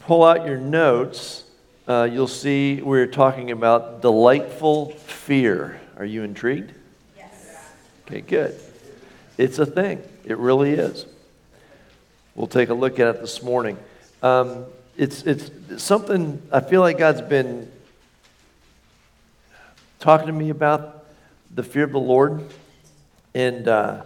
[0.00, 1.44] pull out your notes,
[1.86, 5.80] uh, you'll see we're talking about delightful fear.
[5.96, 6.72] Are you intrigued?
[7.16, 7.70] Yes.
[8.06, 8.58] Okay, good.
[9.36, 11.06] It's a thing, it really is.
[12.34, 13.78] We'll take a look at it this morning.
[14.22, 14.64] Um,
[14.96, 15.50] it's, it's
[15.82, 17.70] something I feel like God's been
[19.98, 21.06] talking to me about
[21.54, 22.44] the fear of the Lord.
[23.34, 24.02] And uh,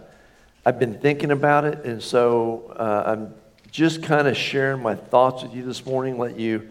[0.65, 1.85] I've been thinking about it.
[1.85, 3.33] And so uh, I'm
[3.73, 6.69] just kind of sharing my thoughts with you this morning, let you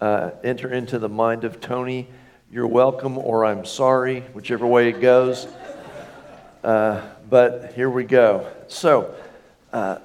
[0.00, 2.08] uh, enter into the mind of Tony.
[2.50, 5.46] You're welcome, or I'm sorry, whichever way it goes.
[6.64, 8.50] Uh, but here we go.
[8.66, 9.14] So,
[9.72, 9.98] uh,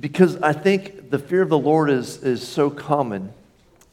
[0.00, 3.34] because I think the fear of the Lord is, is so common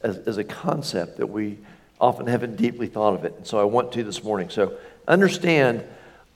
[0.02, 1.58] as, as a concept that we
[2.00, 3.34] often haven't deeply thought of it.
[3.36, 4.50] And so I want to this morning.
[4.50, 4.78] So
[5.10, 5.84] understand,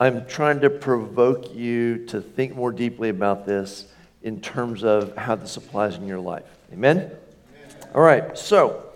[0.01, 3.85] I'm trying to provoke you to think more deeply about this
[4.23, 6.45] in terms of how this applies in your life.
[6.71, 6.98] Amen?
[6.98, 7.12] Amen?
[7.95, 8.91] All right, so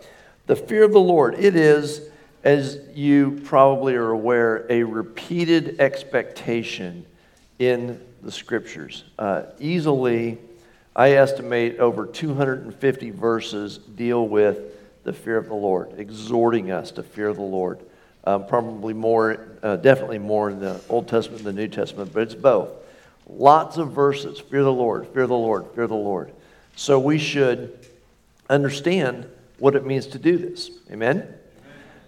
[0.46, 2.02] the fear of the Lord, it is,
[2.44, 7.06] as you probably are aware, a repeated expectation
[7.60, 9.04] in the scriptures.
[9.18, 10.38] Uh, easily,
[10.96, 14.60] I estimate over 250 verses deal with
[15.04, 17.80] the fear of the Lord, exhorting us to fear the Lord.
[18.24, 22.24] Um, probably more, uh, definitely more in the Old Testament than the New Testament, but
[22.24, 22.70] it's both.
[23.28, 26.32] Lots of verses fear the Lord, fear the Lord, fear the Lord.
[26.76, 27.78] So we should
[28.50, 29.28] understand
[29.60, 30.70] what it means to do this.
[30.92, 31.34] Amen?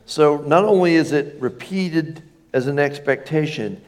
[0.05, 2.21] So not only is it repeated
[2.53, 3.81] as an expectation,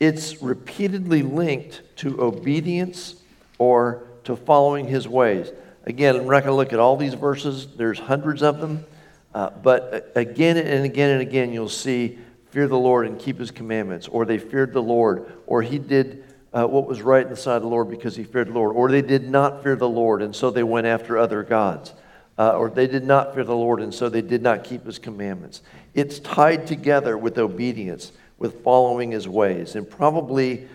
[0.00, 3.16] it's repeatedly linked to obedience
[3.58, 5.50] or to following his ways.
[5.84, 8.84] Again, I'm not going to look at all these verses, there's hundreds of them.
[9.34, 12.18] Uh, but again and again and again, you'll see
[12.50, 16.24] fear the Lord and keep his commandments, or they feared the Lord, or he did
[16.52, 18.74] uh, what was right in the sight of the Lord because he feared the Lord,
[18.74, 21.92] or they did not fear the Lord and so they went after other gods,
[22.38, 24.98] uh, or they did not fear the Lord and so they did not keep his
[24.98, 25.62] commandments.
[25.94, 29.74] It's tied together with obedience, with following his ways.
[29.74, 30.68] And probably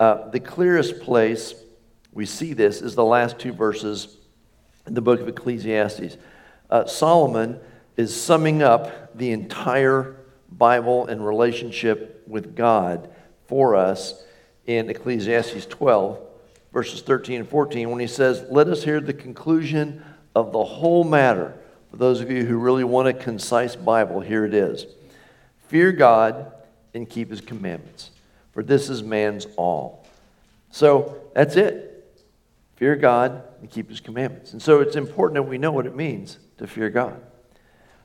[0.00, 1.54] uh, the clearest place
[2.12, 4.16] we see this is the last two verses
[4.86, 6.16] in the book of Ecclesiastes.
[6.70, 7.60] Uh, Solomon
[7.96, 10.16] is summing up the entire
[10.50, 13.10] Bible and relationship with God
[13.46, 14.24] for us
[14.68, 16.20] in Ecclesiastes 12,
[16.74, 20.04] verses 13 and 14, when he says, Let us hear the conclusion
[20.36, 21.54] of the whole matter.
[21.90, 24.86] For those of you who really want a concise Bible, here it is
[25.68, 26.52] Fear God
[26.94, 28.10] and keep his commandments,
[28.52, 30.06] for this is man's all.
[30.70, 32.14] So that's it.
[32.76, 34.52] Fear God and keep his commandments.
[34.52, 37.20] And so it's important that we know what it means to fear God.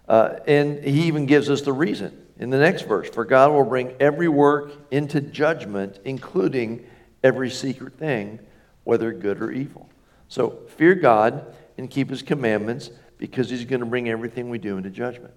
[0.07, 3.63] Uh, and he even gives us the reason in the next verse For God will
[3.63, 6.85] bring every work into judgment, including
[7.23, 8.39] every secret thing,
[8.83, 9.89] whether good or evil.
[10.27, 14.77] So fear God and keep his commandments because he's going to bring everything we do
[14.77, 15.33] into judgment.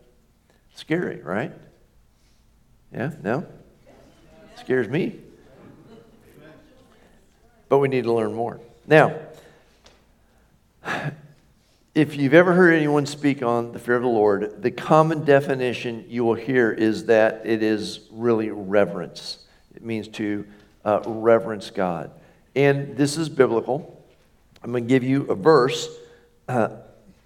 [0.75, 1.53] Scary, right?
[2.93, 3.13] Yeah?
[3.23, 3.47] No?
[4.57, 5.21] Scares me.
[7.69, 8.61] But we need to learn more.
[8.87, 9.19] Now,
[11.97, 16.05] if you've ever heard anyone speak on the fear of the Lord, the common definition
[16.07, 19.39] you will hear is that it is really reverence.
[19.75, 20.47] It means to
[20.85, 22.11] uh, reverence God.
[22.55, 24.05] And this is biblical.
[24.63, 25.89] I'm going to give you a verse.
[26.47, 26.69] Uh,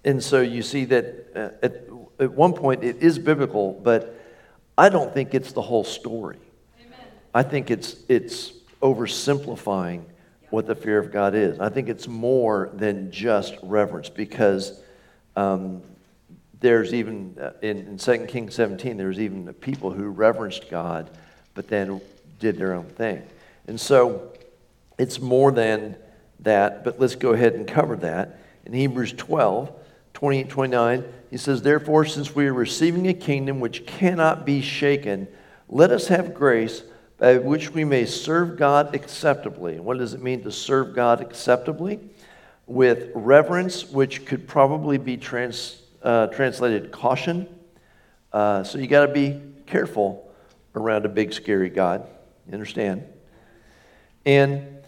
[0.04, 1.88] and so you see that uh, at,
[2.20, 4.20] at one point it is biblical, but
[4.78, 6.38] I don't think it's the whole story.
[6.80, 7.06] Amen.
[7.34, 10.04] I think it's, it's oversimplifying
[10.50, 11.58] what the fear of God is.
[11.60, 14.80] I think it's more than just reverence because
[15.36, 15.82] um,
[16.60, 21.10] there's even, uh, in, in 2 Kings 17, there's even people who reverenced God
[21.54, 22.00] but then
[22.38, 23.22] did their own thing.
[23.66, 24.32] And so
[24.98, 25.96] it's more than
[26.40, 28.40] that, but let's go ahead and cover that.
[28.64, 29.72] In Hebrews 12,
[30.14, 35.28] 28 29, he says, Therefore, since we are receiving a kingdom which cannot be shaken,
[35.68, 36.82] let us have grace
[37.20, 39.78] by which we may serve God acceptably.
[39.78, 42.00] What does it mean to serve God acceptably?
[42.66, 47.46] With reverence, which could probably be trans, uh, translated caution.
[48.32, 50.32] Uh, so you got to be careful
[50.74, 52.06] around a big, scary God.
[52.46, 53.04] You understand?
[54.24, 54.78] And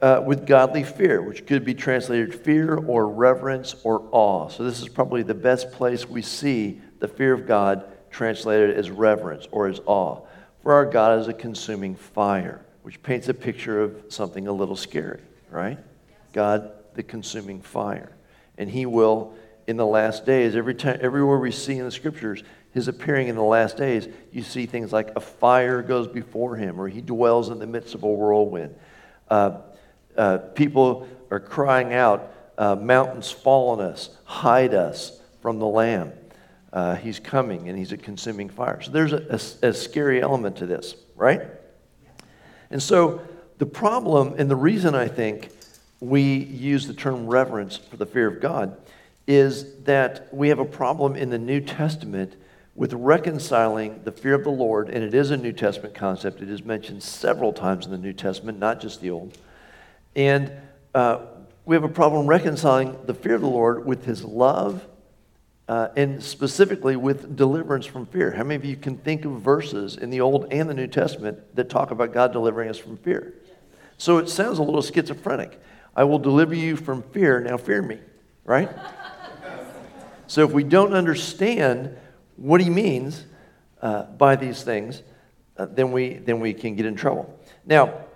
[0.00, 4.48] uh, with godly fear, which could be translated fear or reverence or awe.
[4.48, 8.90] So this is probably the best place we see the fear of God translated as
[8.90, 10.20] reverence or as awe.
[10.62, 14.76] For our God is a consuming fire, which paints a picture of something a little
[14.76, 15.20] scary,
[15.50, 15.78] right?
[16.32, 18.12] God, the consuming fire.
[18.58, 19.34] And He will,
[19.66, 22.42] in the last days, every time, everywhere we see in the scriptures,
[22.72, 26.80] His appearing in the last days, you see things like a fire goes before Him,
[26.80, 28.74] or He dwells in the midst of a whirlwind.
[29.28, 29.60] Uh,
[30.16, 36.12] uh, people are crying out, uh, Mountains fall on us, hide us, from the Lamb.
[36.72, 38.80] Uh, he's coming and he's a consuming fire.
[38.80, 39.24] So there's a,
[39.62, 41.42] a, a scary element to this, right?
[42.70, 43.20] And so
[43.58, 45.50] the problem, and the reason I think
[45.98, 48.76] we use the term reverence for the fear of God,
[49.26, 52.34] is that we have a problem in the New Testament
[52.74, 56.40] with reconciling the fear of the Lord, and it is a New Testament concept.
[56.40, 59.36] It is mentioned several times in the New Testament, not just the Old.
[60.16, 60.52] And
[60.94, 61.26] uh,
[61.64, 64.86] we have a problem reconciling the fear of the Lord with his love
[65.70, 68.32] uh, and specifically with deliverance from fear.
[68.32, 71.38] How many of you can think of verses in the Old and the New Testament
[71.54, 73.34] that talk about God delivering us from fear?
[73.96, 75.60] So it sounds a little schizophrenic.
[75.94, 78.00] I will deliver you from fear, now fear me,
[78.44, 78.68] right?
[80.26, 81.96] so if we don't understand
[82.34, 83.24] what he means
[83.80, 85.04] uh, by these things,
[85.56, 87.38] uh, then, we, then we can get in trouble.
[87.64, 88.06] Now,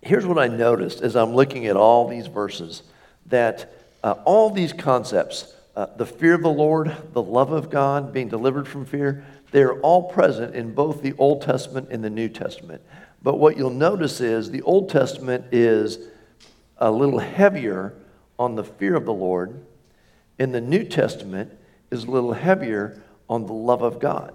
[0.00, 2.84] here's what I noticed as I'm looking at all these verses
[3.26, 3.70] that
[4.02, 8.28] uh, all these concepts, uh, the fear of the Lord, the love of God, being
[8.28, 12.82] delivered from fear, they're all present in both the Old Testament and the New Testament.
[13.22, 15.98] But what you'll notice is the Old Testament is
[16.78, 17.94] a little heavier
[18.38, 19.64] on the fear of the Lord,
[20.38, 21.52] and the New Testament
[21.90, 24.34] is a little heavier on the love of God.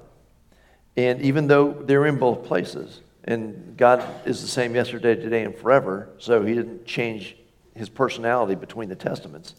[0.97, 5.55] And even though they're in both places, and God is the same yesterday, today, and
[5.55, 7.37] forever, so He didn't change
[7.75, 9.55] His personality between the Testaments.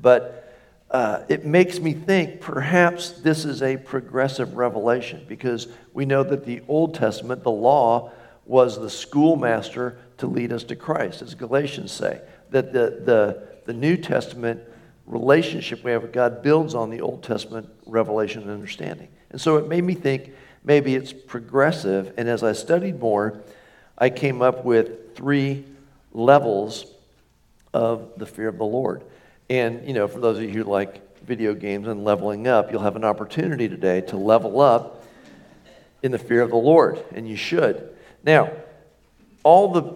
[0.00, 0.49] But
[0.90, 6.44] uh, it makes me think perhaps this is a progressive revelation because we know that
[6.44, 8.10] the Old Testament, the law,
[8.44, 12.20] was the schoolmaster to lead us to Christ, as Galatians say.
[12.50, 14.60] That the, the, the New Testament
[15.06, 19.08] relationship we have with God builds on the Old Testament revelation and understanding.
[19.30, 20.32] And so it made me think
[20.64, 22.12] maybe it's progressive.
[22.16, 23.40] And as I studied more,
[23.96, 25.64] I came up with three
[26.12, 26.86] levels
[27.72, 29.04] of the fear of the Lord.
[29.50, 32.82] And, you know, for those of you who like video games and leveling up, you'll
[32.82, 35.04] have an opportunity today to level up
[36.04, 37.94] in the fear of the Lord, and you should.
[38.22, 38.52] Now,
[39.42, 39.94] all the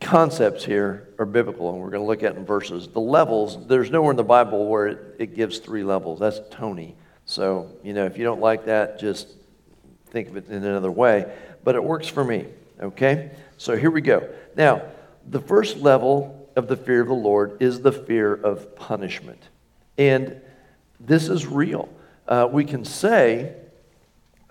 [0.00, 2.88] concepts here are biblical, and we're going to look at in verses.
[2.88, 6.18] The levels, there's nowhere in the Bible where it, it gives three levels.
[6.18, 6.96] That's Tony.
[7.26, 9.28] So, you know, if you don't like that, just
[10.06, 11.32] think of it in another way.
[11.62, 12.46] But it works for me,
[12.80, 13.30] okay?
[13.56, 14.28] So here we go.
[14.56, 14.82] Now,
[15.28, 19.48] the first level of the fear of the Lord is the fear of punishment.
[19.96, 20.40] And
[20.98, 21.88] this is real.
[22.26, 23.54] Uh, we can say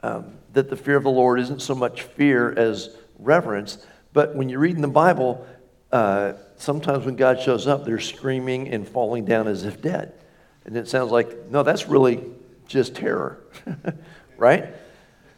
[0.02, 4.48] um, that the fear of the Lord isn't so much fear as reverence, but when
[4.48, 5.46] you read in the Bible,
[5.92, 10.14] uh, sometimes when God shows up, they're screaming and falling down as if dead.
[10.66, 12.24] And it sounds like, no, that's really
[12.68, 13.44] just terror,
[14.38, 14.74] right?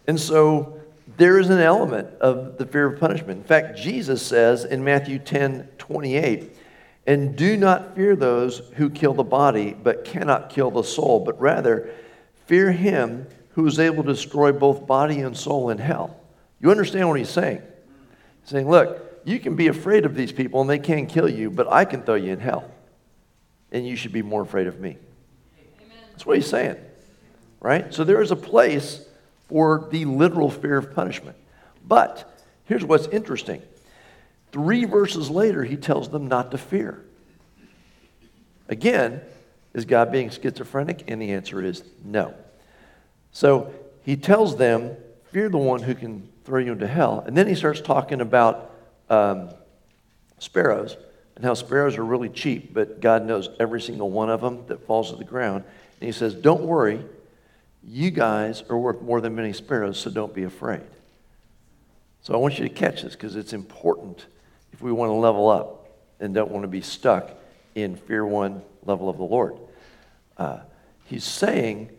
[0.07, 0.79] And so
[1.17, 3.39] there is an element of the fear of punishment.
[3.39, 6.55] In fact, Jesus says in Matthew 10 28,
[7.09, 11.41] and do not fear those who kill the body, but cannot kill the soul, but
[11.41, 11.89] rather
[12.45, 16.15] fear him who is able to destroy both body and soul in hell.
[16.61, 17.63] You understand what he's saying?
[18.41, 21.49] He's saying, look, you can be afraid of these people and they can't kill you,
[21.49, 22.69] but I can throw you in hell.
[23.71, 24.95] And you should be more afraid of me.
[25.79, 25.97] Amen.
[26.11, 26.77] That's what he's saying.
[27.59, 27.91] Right?
[27.91, 29.03] So there is a place
[29.47, 31.37] for the literal fear of punishment.
[31.83, 33.63] But here's what's interesting
[34.51, 37.03] Three verses later, he tells them not to fear.
[38.67, 39.21] Again,
[39.73, 41.03] is God being schizophrenic?
[41.07, 42.33] And the answer is no.
[43.31, 43.71] So
[44.03, 44.95] he tells them,
[45.31, 47.23] Fear the one who can throw you into hell.
[47.25, 48.71] And then he starts talking about
[49.11, 49.51] um,
[50.39, 50.97] sparrows
[51.35, 54.85] and how sparrows are really cheap, but God knows every single one of them that
[54.87, 55.63] falls to the ground.
[55.99, 57.05] And he says, Don't worry,
[57.83, 60.81] you guys are worth more than many sparrows, so don't be afraid.
[62.21, 64.25] So I want you to catch this because it's important
[64.73, 67.31] if we want to level up and don't want to be stuck
[67.75, 69.57] in fear one level of the Lord.
[70.37, 70.59] Uh,
[71.05, 71.89] he's saying,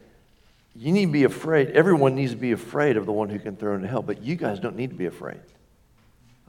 [0.74, 1.70] you need to be afraid.
[1.70, 4.36] Everyone needs to be afraid of the one who can throw into hell, but you
[4.36, 5.40] guys don't need to be afraid.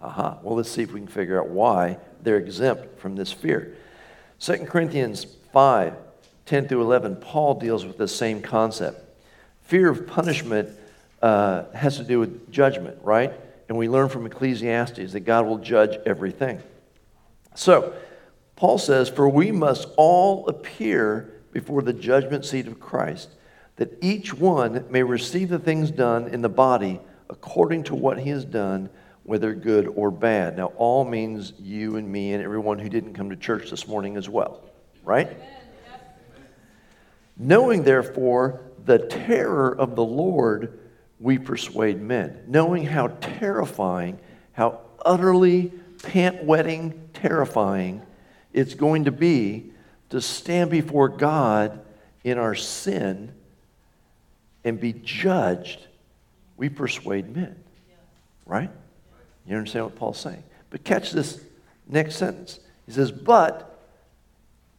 [0.02, 0.40] Aha.
[0.42, 3.76] Well, let's see if we can figure out why they're exempt from this fear.
[4.40, 5.96] 2 Corinthians 5
[6.46, 9.00] 10 through 11, Paul deals with the same concept.
[9.64, 10.70] Fear of punishment
[11.22, 13.32] uh, has to do with judgment, right?
[13.72, 16.62] And we learn from Ecclesiastes that God will judge everything.
[17.56, 17.94] So,
[18.58, 23.30] Paul says, For we must all appear before the judgment seat of Christ,
[23.78, 27.00] that each one may receive the things done in the body
[27.30, 28.90] according to what he has done,
[29.24, 30.58] whether good or bad.
[30.58, 34.18] Now, all means you and me and everyone who didn't come to church this morning
[34.18, 34.70] as well,
[35.06, 35.28] right?
[35.28, 35.48] Amen.
[37.38, 40.78] Knowing, therefore, the terror of the Lord
[41.22, 44.20] we persuade men, knowing how terrifying,
[44.54, 45.72] how utterly
[46.04, 48.02] pant wetting terrifying
[48.54, 49.72] it's going to be
[50.10, 51.80] to stand before God
[52.24, 53.32] in our sin
[54.64, 55.88] and be judged,
[56.58, 57.56] we persuade men.
[58.46, 58.70] Right?
[59.48, 60.44] You understand what Paul's saying?
[60.70, 61.42] But catch this
[61.88, 62.60] next sentence.
[62.86, 63.80] He says, But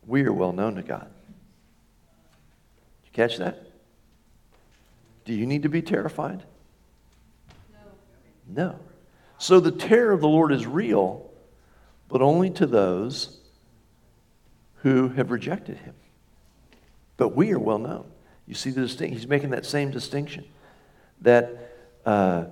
[0.06, 1.08] we are well known to God.
[3.02, 3.72] Did you catch that?
[5.25, 6.43] Do you need to be terrified?
[7.73, 8.64] No.
[8.64, 8.79] No.
[9.38, 11.31] So the terror of the Lord is real,
[12.09, 13.38] but only to those
[14.76, 15.95] who have rejected him.
[17.17, 18.05] But we are well known.
[18.47, 19.17] You see the distinction?
[19.17, 20.45] He's making that same distinction
[21.21, 21.73] that
[22.05, 22.45] uh,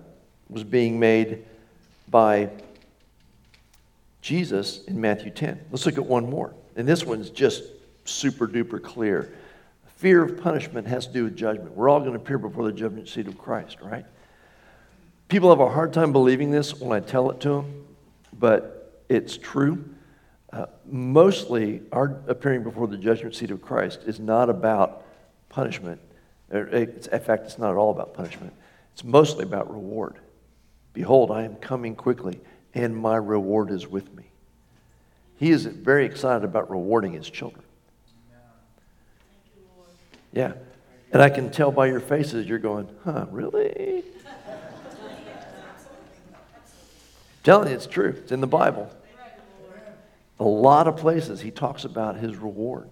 [0.49, 1.45] was being made
[2.09, 2.51] by
[4.23, 5.61] Jesus in Matthew 10.
[5.71, 6.55] Let's look at one more.
[6.77, 7.65] And this one's just
[8.05, 9.33] super duper clear.
[10.01, 11.77] Fear of punishment has to do with judgment.
[11.77, 14.07] We're all going to appear before the judgment seat of Christ, right?
[15.29, 17.85] People have a hard time believing this when I tell it to them,
[18.33, 19.85] but it's true.
[20.55, 25.05] Uh, mostly, our appearing before the judgment seat of Christ is not about
[25.51, 26.01] punishment.
[26.51, 28.55] It's, in fact, it's not at all about punishment.
[28.95, 30.17] It's mostly about reward.
[30.95, 32.41] Behold, I am coming quickly,
[32.73, 34.31] and my reward is with me.
[35.37, 37.65] He is very excited about rewarding his children.
[40.33, 40.53] Yeah.
[41.13, 44.05] And I can tell by your faces, you're going, huh, really?
[47.43, 48.15] telling you, it's true.
[48.19, 48.91] It's in the Bible.
[50.39, 52.89] A lot of places he talks about his reward.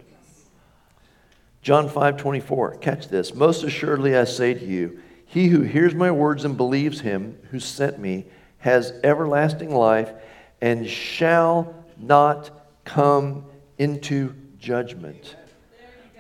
[1.63, 3.35] John 5 24, catch this.
[3.35, 7.61] Most assuredly I say to you, he who hears my words and believes him who
[7.61, 8.27] sent me
[8.59, 10.13] has everlasting life
[10.61, 12.51] and shall not
[12.85, 13.45] come
[13.77, 15.37] into judgment,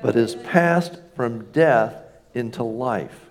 [0.02, 1.96] but is passed from death
[2.32, 3.26] into life.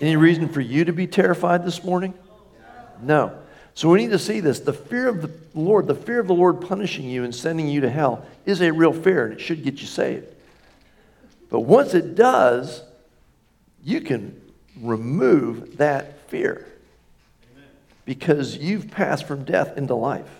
[0.00, 2.14] Any reason for you to be terrified this morning?
[3.02, 3.36] No.
[3.74, 4.60] So we need to see this.
[4.60, 7.80] The fear of the Lord, the fear of the Lord punishing you and sending you
[7.80, 10.28] to hell is a real fear, and it should get you saved.
[11.50, 12.84] But once it does,
[13.82, 14.40] you can
[14.80, 16.64] remove that fear
[18.04, 20.30] because you've passed from death into life.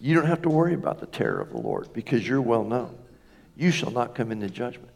[0.00, 2.96] You don't have to worry about the terror of the Lord because you're well known.
[3.56, 4.90] You shall not come into judgment.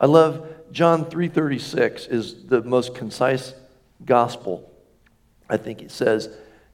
[0.00, 3.54] I love John 3:36 is the most concise
[4.04, 4.70] gospel.
[5.48, 6.28] I think it says,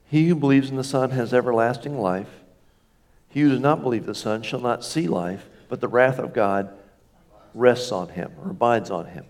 [0.06, 2.42] "He who believes in the Son has everlasting life.
[3.28, 6.32] He who does not believe the Son shall not see life, but the wrath of
[6.32, 6.70] God
[7.54, 9.26] rests on him or abides on him."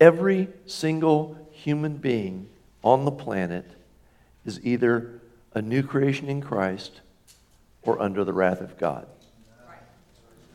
[0.00, 2.48] Every single human being
[2.84, 3.66] on the planet
[4.46, 5.20] is either
[5.52, 7.00] a new creation in Christ
[7.82, 9.06] or under the wrath of God.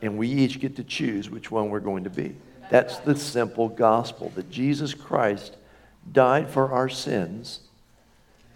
[0.04, 2.36] And we each get to choose which one we're going to be.
[2.70, 5.56] That's the simple gospel that Jesus Christ
[6.12, 7.60] died for our sins,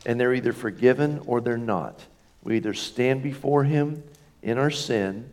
[0.05, 2.05] and they're either forgiven or they're not.
[2.43, 4.05] We either stand before Him
[4.43, 5.33] in our sin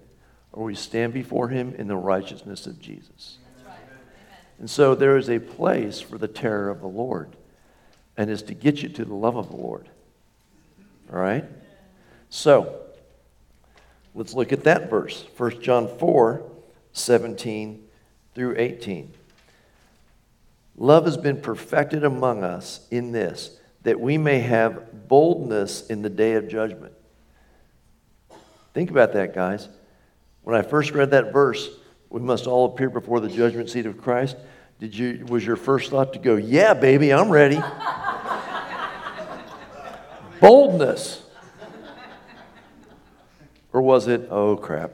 [0.54, 3.38] or we stand before Him in the righteousness of Jesus.
[4.58, 7.36] And so there is a place for the terror of the Lord,
[8.16, 9.90] and is to get you to the love of the Lord.
[11.12, 11.44] All right?
[12.30, 12.85] So,
[14.16, 16.44] let's look at that verse 1 John 4
[16.94, 17.84] 17
[18.34, 19.14] through 18.
[20.78, 26.10] Love has been perfected among us in this, that we may have boldness in the
[26.10, 26.94] day of judgment.
[28.74, 29.70] Think about that, guys.
[30.44, 31.70] When I first read that verse,
[32.10, 34.38] we must all appear before the judgment seat of Christ.
[34.80, 37.60] Did you, was your first thought to go, yeah, baby, I'm ready?
[40.42, 41.25] Boldness.
[43.76, 44.92] Or was it, oh crap?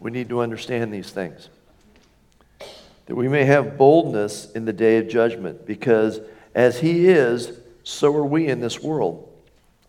[0.00, 1.48] we need to understand these things.
[3.06, 6.20] That we may have boldness in the day of judgment, because
[6.54, 9.32] as He is, so are we in this world.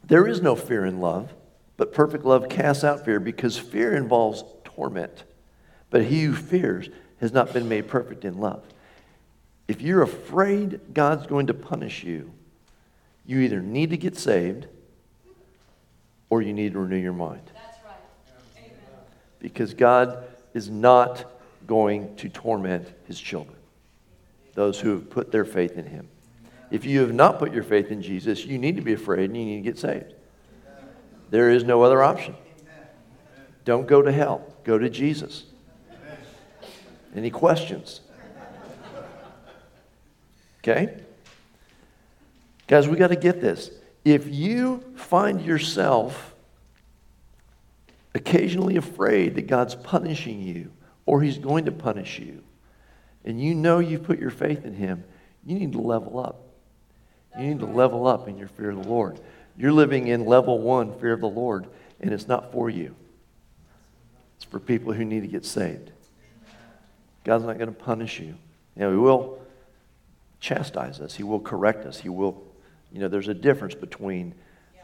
[0.06, 1.34] There is no fear in love.
[1.76, 5.26] But perfect love casts out fear because fear involves torment.
[5.90, 6.88] But he who fears
[7.20, 8.64] has not been made perfect in love.
[9.68, 12.32] If you're afraid God's going to punish you,
[13.26, 14.68] you either need to get saved
[16.30, 17.42] or you need to renew your mind.
[17.54, 17.96] Right.
[19.40, 21.26] Because God is not
[21.68, 23.58] going to torment his children,
[24.54, 26.08] those who have put their faith in him.
[26.72, 29.38] If you have not put your faith in Jesus, you need to be afraid and
[29.38, 30.14] you need to get saved.
[31.30, 32.36] There is no other option.
[33.66, 35.46] Don't go to hell, go to Jesus.
[37.16, 38.02] Any questions?
[40.60, 40.98] Okay?
[42.68, 43.72] Guys, we got to get this.
[44.06, 46.34] If you find yourself
[48.16, 50.72] occasionally afraid that God's punishing you
[51.06, 52.44] or He's going to punish you,
[53.26, 55.04] and you know you've put your faith in Him,
[55.46, 56.44] you need to level up.
[57.38, 59.20] You need to level up in your fear of the Lord.
[59.58, 61.68] You're living in level one, fear of the Lord,
[62.00, 62.96] and it's not for you.
[64.38, 65.92] It's for people who need to get saved.
[67.26, 68.36] God's not going to punish you.
[68.76, 69.42] You know, He will
[70.40, 72.42] chastise us, He will correct us, He will,
[72.92, 74.34] you know, there's a difference between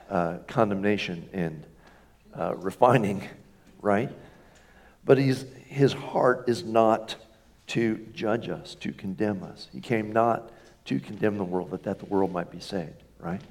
[0.10, 1.64] uh, condemnation and
[2.38, 3.24] uh, refining,
[3.82, 4.12] right?
[5.04, 7.16] But he's, His heart is not
[7.68, 9.70] to judge us, to condemn us.
[9.72, 10.52] He came not
[10.86, 13.42] to condemn the world, but that the world might be saved, right?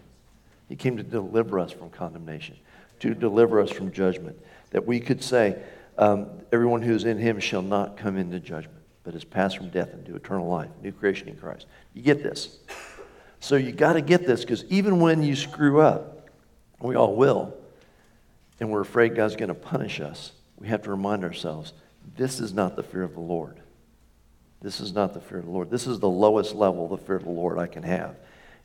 [0.69, 2.57] He came to deliver us from condemnation,
[3.01, 4.39] to deliver us from judgment,
[4.71, 5.61] that we could say,
[5.99, 9.69] um, everyone who is in him shall not come into judgment, but is passed from
[9.71, 11.67] death into eternal life, new creation in Christ.
[11.93, 12.59] You get this.
[13.45, 16.31] So you got to get this because even when you screw up,
[16.81, 17.55] we all will,
[18.59, 21.75] and we're afraid God's going to punish us, we have to remind ourselves
[22.17, 23.61] this is not the fear of the Lord.
[24.63, 25.71] This is not the fear of the Lord.
[25.71, 28.17] This is the lowest level of the fear of the Lord I can have.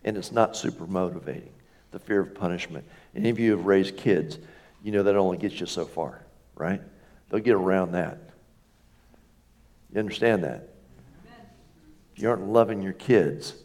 [0.05, 1.51] And it's not super motivating,
[1.91, 2.86] the fear of punishment.
[3.13, 4.39] Any of you have raised kids,
[4.81, 6.21] you know that only gets you so far,
[6.55, 6.81] right?
[7.27, 8.17] They'll get around that.
[9.91, 10.69] You understand that?
[12.15, 13.55] If you aren't loving your kids,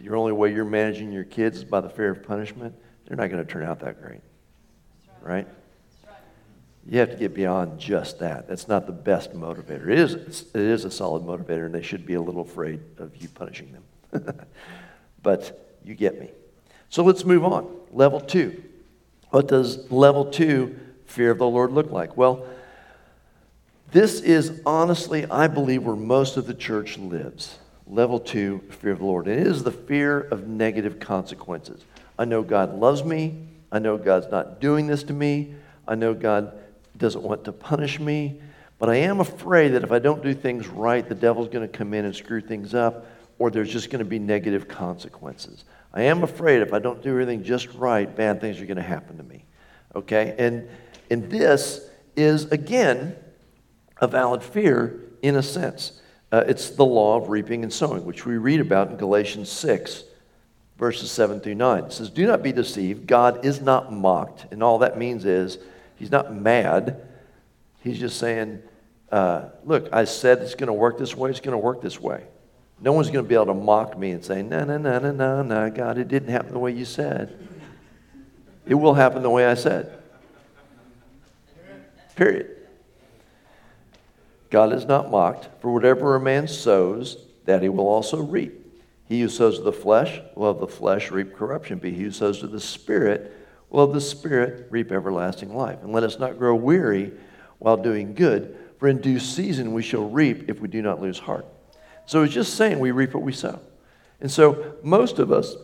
[0.00, 2.74] the only way you're managing your kids is by the fear of punishment,
[3.06, 4.20] they're not going to turn out that great.
[5.20, 5.46] Right?
[6.86, 8.48] You have to get beyond just that.
[8.48, 9.88] That's not the best motivator.
[9.88, 13.14] It is, it is a solid motivator, and they should be a little afraid of
[13.16, 14.34] you punishing them.
[15.22, 16.30] but you get me.
[16.88, 17.68] So let's move on.
[17.92, 18.64] Level two.
[19.28, 22.16] What does level two fear of the Lord look like?
[22.16, 22.46] Well,
[23.92, 27.58] this is honestly, I believe, where most of the church lives.
[27.90, 29.26] Level two, fear of the Lord.
[29.26, 31.84] And it is the fear of negative consequences.
[32.16, 33.48] I know God loves me.
[33.72, 35.54] I know God's not doing this to me.
[35.88, 36.52] I know God
[36.96, 38.40] doesn't want to punish me.
[38.78, 41.78] But I am afraid that if I don't do things right, the devil's going to
[41.78, 43.06] come in and screw things up,
[43.38, 45.64] or there's just going to be negative consequences.
[45.92, 48.82] I am afraid if I don't do everything just right, bad things are going to
[48.82, 49.44] happen to me.
[49.96, 50.34] Okay?
[50.38, 50.68] And,
[51.10, 53.16] and this is, again,
[54.00, 55.99] a valid fear in a sense.
[56.32, 60.04] Uh, it's the law of reaping and sowing, which we read about in Galatians 6,
[60.78, 61.84] verses 7 through 9.
[61.84, 63.06] It says, Do not be deceived.
[63.06, 64.46] God is not mocked.
[64.52, 65.58] And all that means is,
[65.96, 67.06] He's not mad.
[67.82, 68.62] He's just saying,
[69.10, 72.00] uh, Look, I said it's going to work this way, it's going to work this
[72.00, 72.24] way.
[72.80, 75.10] No one's going to be able to mock me and say, No, no, no, no,
[75.12, 77.36] no, no, God, it didn't happen the way you said.
[78.66, 80.00] It will happen the way I said.
[82.14, 82.59] Period.
[84.50, 88.54] God is not mocked, for whatever a man sows, that he will also reap.
[89.06, 92.10] He who sows to the flesh will of the flesh reap corruption, but he who
[92.10, 93.36] sows to the Spirit
[93.68, 95.78] will of the Spirit reap everlasting life.
[95.82, 97.12] And let us not grow weary
[97.58, 101.18] while doing good, for in due season we shall reap if we do not lose
[101.18, 101.46] heart.
[102.06, 103.60] So it's just saying we reap what we sow.
[104.20, 105.54] And so most of us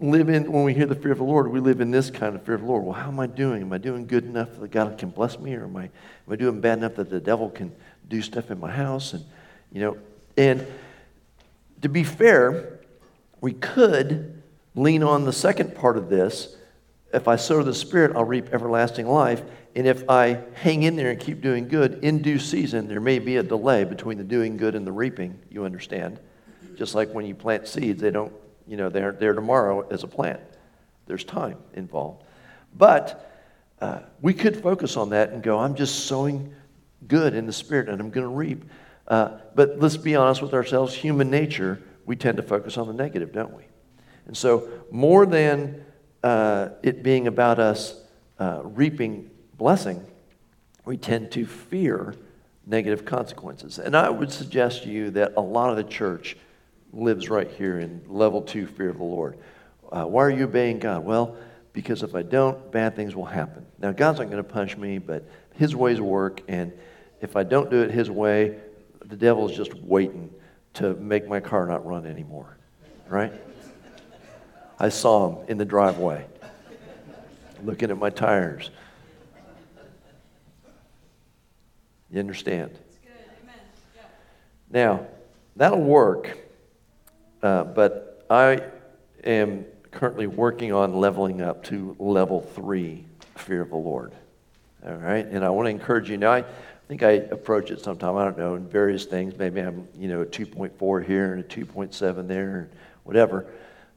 [0.00, 2.34] live in, when we hear the fear of the Lord, we live in this kind
[2.34, 2.84] of fear of the Lord.
[2.84, 3.62] Well, how am I doing?
[3.62, 5.54] Am I doing good enough that God can bless me?
[5.54, 5.90] Or am I, am
[6.30, 7.72] I doing bad enough that the devil can
[8.08, 9.12] do stuff in my house?
[9.12, 9.24] And,
[9.72, 9.98] you know,
[10.36, 10.66] and
[11.82, 12.80] to be fair,
[13.40, 14.42] we could
[14.74, 16.56] lean on the second part of this.
[17.12, 19.42] If I sow the Spirit, I'll reap everlasting life.
[19.74, 23.18] And if I hang in there and keep doing good, in due season, there may
[23.18, 26.18] be a delay between the doing good and the reaping, you understand.
[26.76, 28.32] Just like when you plant seeds, they don't,
[28.66, 30.40] you know, they aren't there tomorrow as a plant.
[31.06, 32.24] There's time involved.
[32.74, 33.30] But
[33.80, 36.54] uh, we could focus on that and go, I'm just sowing
[37.06, 38.64] good in the Spirit and I'm going to reap.
[39.08, 42.94] Uh, but let's be honest with ourselves human nature, we tend to focus on the
[42.94, 43.64] negative, don't we?
[44.26, 45.84] And so, more than
[46.22, 48.00] uh, it being about us
[48.38, 50.04] uh, reaping blessing,
[50.84, 52.14] we tend to fear
[52.66, 53.78] negative consequences.
[53.78, 56.36] And I would suggest to you that a lot of the church
[56.92, 59.38] lives right here in level two fear of the Lord.
[59.90, 61.04] Uh, why are you obeying God?
[61.04, 61.36] Well,
[61.72, 63.66] because if I don't, bad things will happen.
[63.78, 66.72] Now, God's not going to punish me, but His ways work, and
[67.20, 68.58] if I don't do it His way,
[69.04, 70.30] the devil's just waiting
[70.74, 72.56] to make my car not run anymore,
[73.08, 73.32] right?
[74.78, 76.26] I saw him in the driveway
[77.62, 78.70] looking at my tires.
[82.10, 82.78] You understand?
[84.70, 85.06] Now,
[85.54, 86.36] that'll work,
[87.42, 88.62] uh, but I
[89.24, 94.12] am currently working on leveling up to level three fear of the Lord.
[94.86, 95.26] All right?
[95.26, 96.16] And I want to encourage you.
[96.16, 96.44] Now, I
[96.88, 99.36] think I approach it sometime, I don't know, in various things.
[99.36, 102.70] Maybe I'm, you know, a 2.4 here and a 2.7 there, and
[103.04, 103.46] whatever.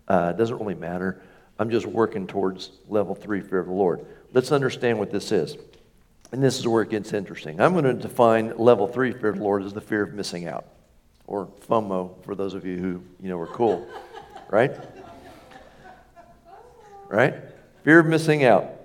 [0.08, 1.22] Uh, it doesn't really matter.
[1.60, 4.06] I'm just working towards level three fear of the Lord.
[4.34, 5.58] Let's understand what this is.
[6.32, 7.60] And this is where it gets interesting.
[7.60, 10.48] I'm going to define level three fear of the Lord as the fear of missing
[10.48, 10.66] out,
[11.28, 13.88] or FOMO for those of you who you know are cool,
[14.50, 14.72] right?
[17.08, 17.34] Right?
[17.84, 18.79] Fear of missing out.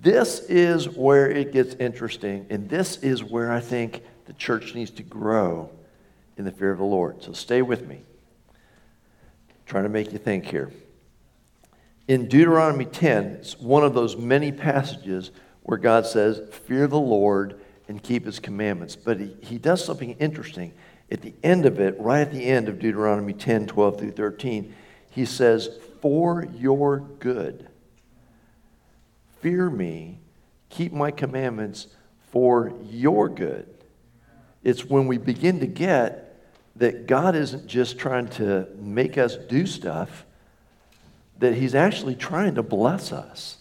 [0.00, 4.90] This is where it gets interesting, and this is where I think the church needs
[4.92, 5.70] to grow
[6.36, 7.22] in the fear of the Lord.
[7.22, 7.96] So stay with me.
[7.96, 10.70] I'm trying to make you think here.
[12.06, 15.30] In Deuteronomy 10, it's one of those many passages
[15.62, 18.96] where God says, Fear the Lord and keep his commandments.
[18.96, 20.72] But he, he does something interesting.
[21.10, 24.74] At the end of it, right at the end of Deuteronomy 10, 12 through 13,
[25.10, 27.68] he says, For your good.
[29.40, 30.18] Fear me,
[30.68, 31.88] keep my commandments
[32.30, 33.68] for your good.
[34.62, 36.24] It's when we begin to get
[36.76, 40.24] that God isn't just trying to make us do stuff,
[41.38, 43.58] that He's actually trying to bless us,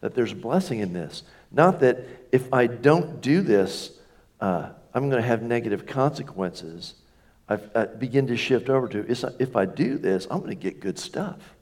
[0.00, 1.22] that there's blessing in this.
[1.50, 3.92] Not that if I don't do this,
[4.40, 6.94] uh, I'm going to have negative consequences.
[7.48, 10.80] I, I begin to shift over to if I do this, I'm going to get
[10.80, 11.55] good stuff.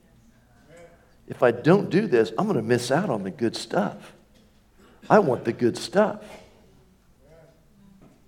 [1.27, 4.13] If I don't do this, I'm going to miss out on the good stuff.
[5.09, 6.23] I want the good stuff.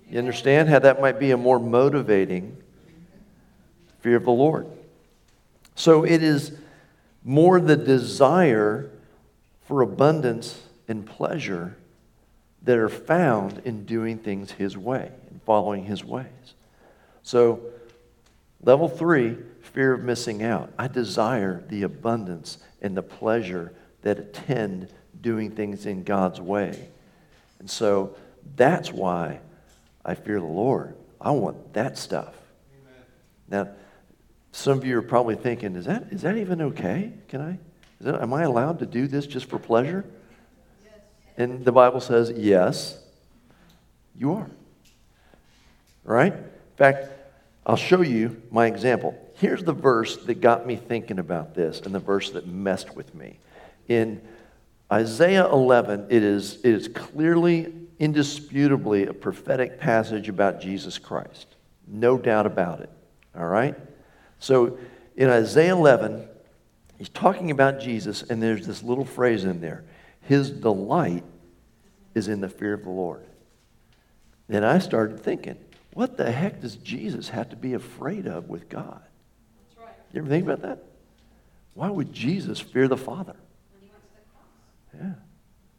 [0.09, 2.57] You understand how that might be a more motivating
[4.01, 4.67] fear of the Lord?
[5.75, 6.53] So it is
[7.25, 8.91] more the desire
[9.67, 11.77] for abundance and pleasure
[12.63, 16.27] that are found in doing things His way and following His ways.
[17.23, 17.61] So,
[18.63, 19.37] level three,
[19.77, 20.73] fear of missing out.
[20.79, 24.89] I desire the abundance and the pleasure that attend
[25.21, 26.89] doing things in God's way.
[27.59, 28.17] And so
[28.57, 29.41] that's why
[30.03, 30.97] I fear the Lord.
[31.21, 32.33] I want that stuff.
[32.73, 32.95] Amen.
[33.49, 33.69] Now,
[34.51, 37.13] some of you are probably thinking, is that, is that even okay?
[37.29, 37.59] Can I?
[38.01, 40.07] That, am I allowed to do this just for pleasure?
[40.83, 40.95] Yes.
[41.37, 42.99] And the Bible says, yes,
[44.19, 44.51] you are.
[46.03, 46.33] Right?
[46.33, 47.09] In fact,
[47.67, 49.21] I'll show you my example.
[49.39, 53.15] Here's the verse that got me thinking about this and the verse that messed with
[53.15, 53.39] me.
[53.87, 54.23] In
[54.91, 61.49] Isaiah 11, it is, it is clearly, indisputably a prophetic passage about Jesus Christ.
[61.87, 62.91] No doubt about it.
[63.37, 63.75] All right?
[64.39, 64.79] So
[65.17, 66.27] in Isaiah 11,
[66.97, 69.85] he's talking about Jesus, and there's this little phrase in there
[70.23, 71.25] His delight
[72.15, 73.27] is in the fear of the Lord.
[74.49, 75.59] Then I started thinking,
[75.93, 79.03] what the heck does Jesus have to be afraid of with God?
[80.13, 80.85] You ever think about that?
[81.75, 83.37] Why would Jesus fear the Father?
[83.73, 85.17] When he went to the cross.
[85.17, 85.23] Yeah.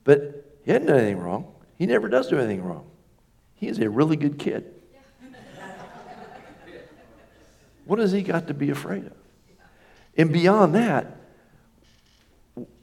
[0.03, 1.53] But he hadn't done anything wrong.
[1.77, 2.89] He never does do anything wrong.
[3.55, 4.73] He is a really good kid.
[7.85, 9.13] what has he got to be afraid of?
[10.15, 11.17] And beyond that,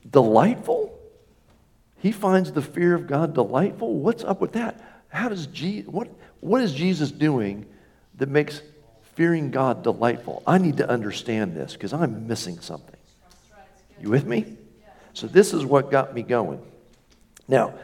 [0.09, 0.98] delightful?
[1.98, 3.94] He finds the fear of God delightful?
[3.94, 4.80] What's up with that?
[5.09, 6.09] How does Jesus, what,
[6.40, 7.66] what is Jesus doing
[8.16, 8.62] that makes
[9.14, 10.42] fearing God delightful?
[10.46, 12.96] I need to understand this because I'm missing something.
[14.00, 14.57] You with me?
[15.12, 16.61] So, this is what got me going.
[17.46, 17.74] Now,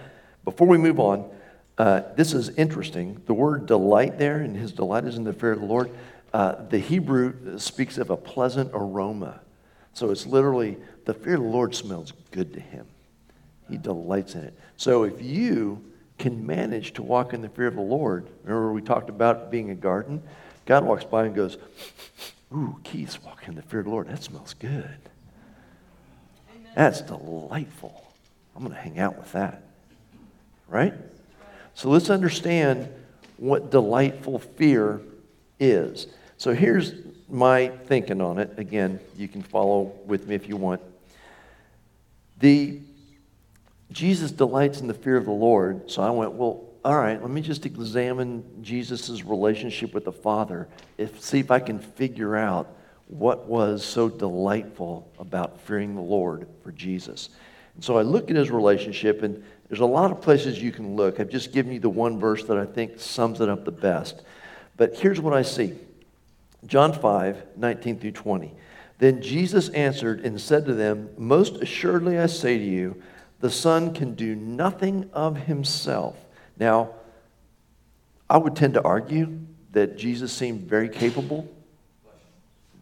[0.45, 1.31] before we move on,
[1.79, 3.23] uh, this is interesting.
[3.27, 5.91] The word delight there, and his delight is in the fear of the Lord.
[6.33, 9.41] Uh, the Hebrew speaks of a pleasant aroma.
[9.95, 12.87] So it's literally the fear of the Lord smells good to him.
[13.69, 14.59] He delights in it.
[14.77, 15.85] So if you
[16.21, 18.29] can manage to walk in the fear of the Lord.
[18.45, 20.23] Remember, we talked about being a garden?
[20.71, 21.59] God walks by and goes,
[22.55, 24.07] Ooh, Keith's walking in the fear of the Lord.
[24.07, 25.01] That smells good.
[26.55, 26.73] Amen.
[26.77, 28.15] That's delightful.
[28.55, 29.65] I'm going to hang out with that.
[30.69, 30.95] Right?
[31.75, 32.89] So let's understand
[33.37, 35.01] what delightful fear
[35.59, 36.07] is.
[36.37, 36.93] So here's
[37.29, 38.57] my thinking on it.
[38.57, 40.81] Again, you can follow with me if you want.
[42.39, 42.79] The
[43.91, 45.91] Jesus delights in the fear of the Lord.
[45.91, 50.69] So I went, well, all right, let me just examine Jesus' relationship with the Father,
[50.97, 52.75] if, see if I can figure out
[53.07, 57.31] what was so delightful about fearing the Lord for Jesus.
[57.75, 60.97] And so I look at his relationship, and there's a lot of places you can
[60.97, 61.21] look.
[61.21, 64.23] I've just given you the one verse that I think sums it up the best.
[64.77, 65.75] But here's what I see
[66.67, 68.55] John 5, 19 through 20.
[68.99, 73.03] Then Jesus answered and said to them, Most assuredly I say to you,
[73.41, 76.17] the Son can do nothing of himself.
[76.61, 76.91] Now,
[78.29, 79.41] I would tend to argue
[79.73, 81.49] that Jesus seemed very capable,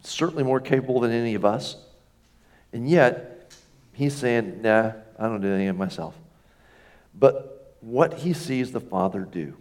[0.03, 1.77] certainly more capable than any of us.
[2.73, 3.53] And yet,
[3.93, 6.15] he's saying, nah, I don't do anything of myself.
[7.15, 9.57] But what he sees the Father do.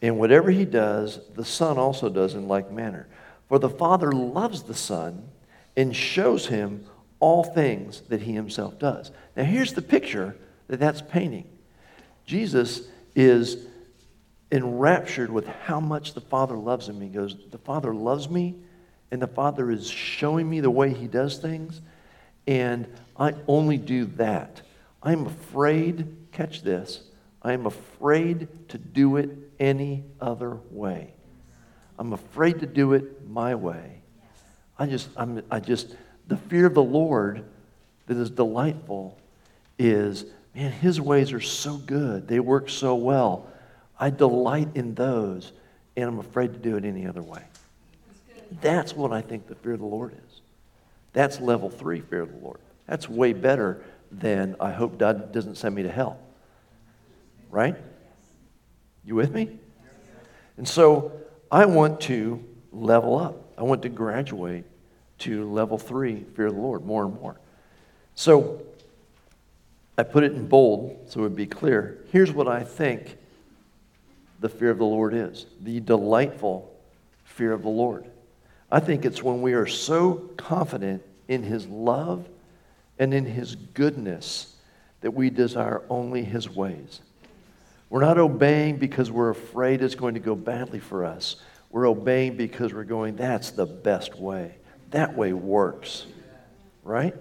[0.00, 3.06] And whatever he does, the Son also does in like manner.
[3.48, 5.28] For the Father loves the Son
[5.76, 6.86] and shows him
[7.20, 9.10] all things that he himself does.
[9.36, 10.34] Now, here's the picture
[10.68, 11.46] that that's painting
[12.26, 13.56] Jesus is
[14.50, 17.00] enraptured with how much the Father loves him.
[17.00, 18.56] He goes, The Father loves me,
[19.10, 21.80] and the Father is showing me the way he does things,
[22.46, 24.62] and I only do that.
[25.02, 27.00] I'm afraid catch this,
[27.40, 31.14] I am afraid to do it any other way.
[31.98, 34.02] I'm afraid to do it my way.
[34.78, 35.94] I just, I'm, I just,
[36.26, 37.44] the fear of the Lord
[38.06, 39.16] that is delightful
[39.78, 42.28] is, man, his ways are so good.
[42.28, 43.46] They work so well.
[43.98, 45.52] I delight in those,
[45.96, 47.42] and I'm afraid to do it any other way.
[48.60, 50.40] That's what I think the fear of the Lord is.
[51.12, 52.60] That's level three fear of the Lord.
[52.86, 56.18] That's way better than I hope God doesn't send me to hell.
[57.50, 57.76] Right?
[59.04, 59.58] You with me?
[60.56, 61.12] And so
[61.50, 63.52] I want to level up.
[63.56, 64.64] I want to graduate
[65.20, 67.40] to level three fear of the Lord more and more.
[68.14, 68.62] So
[69.96, 72.04] I put it in bold so it would be clear.
[72.10, 73.16] Here's what I think
[74.40, 76.74] the fear of the Lord is the delightful
[77.24, 78.04] fear of the Lord.
[78.70, 82.28] I think it's when we are so confident in His love
[82.98, 84.56] and in His goodness
[85.00, 87.00] that we desire only His ways.
[87.88, 91.36] We're not obeying because we're afraid it's going to go badly for us.
[91.70, 94.56] We're obeying because we're going, that's the best way.
[94.90, 96.06] That way works.
[96.82, 97.14] Right?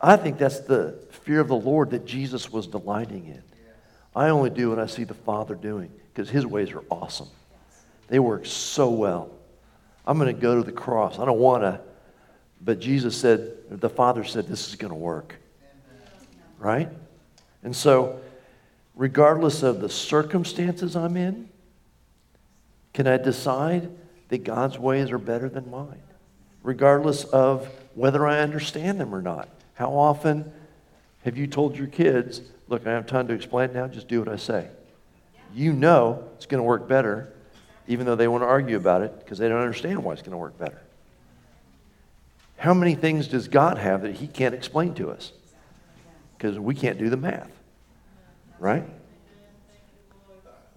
[0.00, 3.42] I think that's the fear of the Lord that Jesus was delighting in.
[4.14, 7.28] I only do what I see the Father doing because his ways are awesome.
[8.06, 9.30] They work so well.
[10.06, 11.18] I'm going to go to the cross.
[11.18, 11.80] I don't want to,
[12.60, 15.34] but Jesus said, the Father said, this is going to work.
[16.60, 16.88] Right?
[17.64, 18.20] And so,
[18.94, 21.48] regardless of the circumstances I'm in,
[22.94, 23.90] can I decide
[24.28, 26.02] that God's ways are better than mine?
[26.62, 29.48] Regardless of whether I understand them or not.
[29.74, 30.52] How often
[31.26, 34.28] have you told your kids, look, I have time to explain now, just do what
[34.28, 34.68] I say?
[35.52, 37.32] You know it's going to work better,
[37.88, 40.30] even though they want to argue about it because they don't understand why it's going
[40.30, 40.80] to work better.
[42.58, 45.32] How many things does God have that He can't explain to us?
[46.38, 47.50] Because we can't do the math,
[48.60, 48.88] right?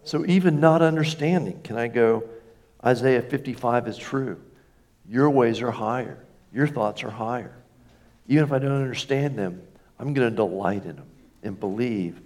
[0.03, 2.23] So, even not understanding, can I go,
[2.83, 4.41] Isaiah 55 is true.
[5.07, 6.17] Your ways are higher,
[6.51, 7.53] your thoughts are higher.
[8.27, 9.61] Even if I don't understand them,
[9.99, 11.07] I'm going to delight in them
[11.43, 12.21] and believe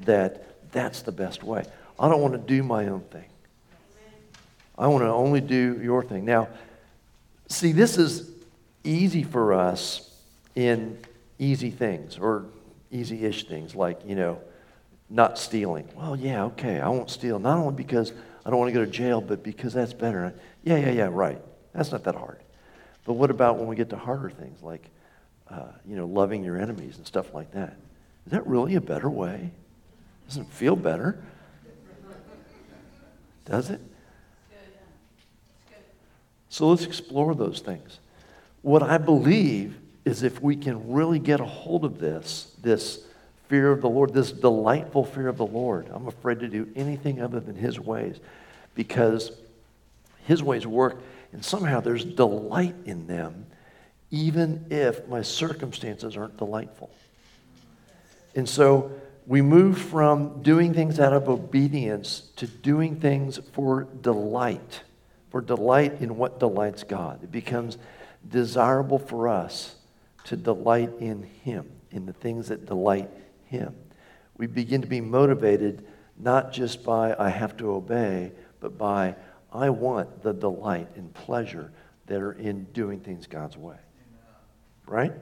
[0.00, 1.64] that that's the best way.
[1.98, 3.28] I don't want to do my own thing.
[4.76, 6.24] I want to only do your thing.
[6.24, 6.48] Now,
[7.48, 8.30] see, this is
[8.82, 10.10] easy for us
[10.54, 10.98] in
[11.38, 12.46] easy things or
[12.90, 14.40] easy ish things like, you know,
[15.08, 15.88] not stealing.
[15.94, 17.38] Well, yeah, okay, I won't steal.
[17.38, 18.12] Not only because
[18.44, 20.34] I don't want to go to jail, but because that's better.
[20.64, 21.40] Yeah, yeah, yeah, right.
[21.72, 22.40] That's not that hard.
[23.04, 24.90] But what about when we get to harder things like,
[25.50, 27.76] uh, you know, loving your enemies and stuff like that.
[28.26, 29.50] Is that really a better way?
[30.28, 31.22] Doesn't feel better?
[33.44, 33.80] Does it?
[36.48, 37.98] So let's explore those things.
[38.62, 43.04] What I believe is if we can really get a hold of this, this
[43.48, 47.20] fear of the Lord, this delightful fear of the Lord, I'm afraid to do anything
[47.20, 48.20] other than His ways
[48.74, 49.32] because
[50.26, 51.02] His ways work,
[51.32, 53.46] and somehow there's delight in them
[54.14, 56.88] even if my circumstances aren't delightful.
[58.36, 58.92] And so
[59.26, 64.82] we move from doing things out of obedience to doing things for delight,
[65.30, 67.24] for delight in what delights God.
[67.24, 67.76] It becomes
[68.28, 69.74] desirable for us
[70.26, 73.10] to delight in Him, in the things that delight
[73.46, 73.74] Him.
[74.36, 75.84] We begin to be motivated
[76.16, 79.16] not just by I have to obey, but by
[79.52, 81.72] I want the delight and pleasure
[82.06, 83.76] that are in doing things God's way
[84.86, 85.12] right?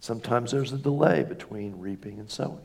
[0.00, 2.64] Sometimes there's a delay between reaping and sowing.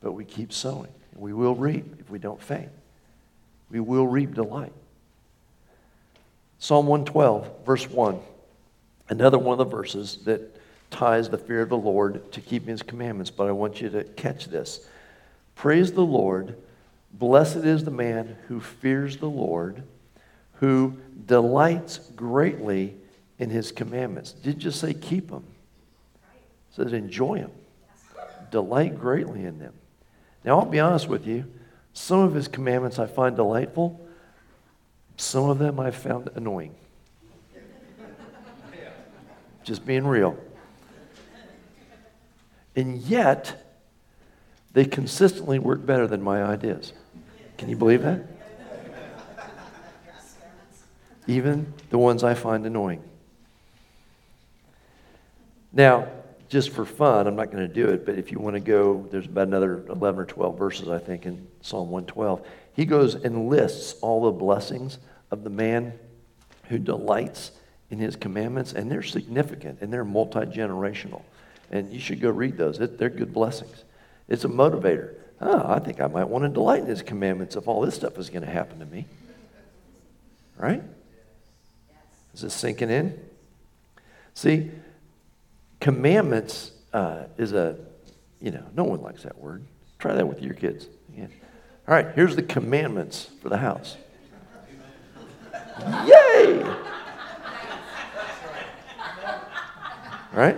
[0.00, 0.92] But we keep sowing.
[1.12, 2.70] And we will reap if we don't faint.
[3.70, 4.72] We will reap delight.
[6.58, 8.18] Psalm 112, verse 1.
[9.10, 10.58] Another one of the verses that
[10.90, 14.04] ties the fear of the Lord to keeping his commandments, but I want you to
[14.04, 14.86] catch this.
[15.54, 16.56] Praise the Lord.
[17.12, 19.82] Blessed is the man who fears the Lord,
[20.54, 22.94] who delights greatly
[23.38, 24.32] in his commandments.
[24.32, 25.44] Didn't just say keep them.
[26.70, 27.52] Says enjoy them.
[28.50, 29.74] Delight greatly in them.
[30.44, 31.44] Now, I'll be honest with you.
[31.92, 34.00] Some of his commandments I find delightful.
[35.16, 36.74] Some of them I found annoying.
[39.64, 40.36] Just being real.
[42.76, 43.64] And yet,
[44.72, 46.92] they consistently work better than my ideas.
[47.56, 48.24] Can you believe that?
[51.26, 53.02] Even the ones I find annoying.
[55.72, 56.08] Now,
[56.48, 59.06] just for fun, I'm not going to do it, but if you want to go,
[59.10, 62.46] there's about another 11 or 12 verses, I think, in Psalm 112.
[62.74, 64.98] He goes and lists all the blessings
[65.30, 65.92] of the man
[66.68, 67.52] who delights
[67.90, 71.22] in his commandments, and they're significant and they're multi generational.
[71.70, 73.84] And you should go read those, they're good blessings.
[74.28, 75.14] It's a motivator.
[75.40, 78.18] Oh, I think I might want to delight in his commandments if all this stuff
[78.18, 79.06] is going to happen to me.
[80.56, 80.82] Right?
[82.34, 83.18] Is this sinking in?
[84.34, 84.70] See,
[85.80, 87.76] commandments uh, is a,
[88.40, 89.64] you know, no one likes that word.
[89.98, 90.86] Try that with your kids.
[91.12, 91.32] Again.
[91.86, 93.96] All right, here's the commandments for the house.
[96.06, 96.64] Yay!
[100.32, 100.56] Right?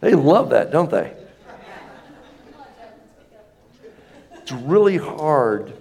[0.00, 1.14] They love that, don't they?
[4.34, 5.72] It's really hard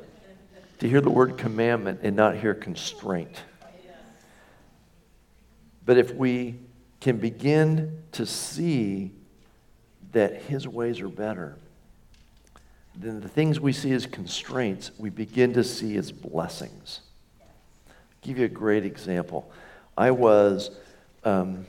[0.80, 3.42] to hear the word commandment and not hear constraint.
[5.86, 6.56] But if we
[7.02, 9.12] can begin to see
[10.12, 11.58] that His ways are better,
[12.96, 17.02] then the things we see as constraints, we begin to see as blessings.
[17.90, 19.52] I'll give you a great example.
[19.98, 20.72] I was
[21.24, 21.66] um,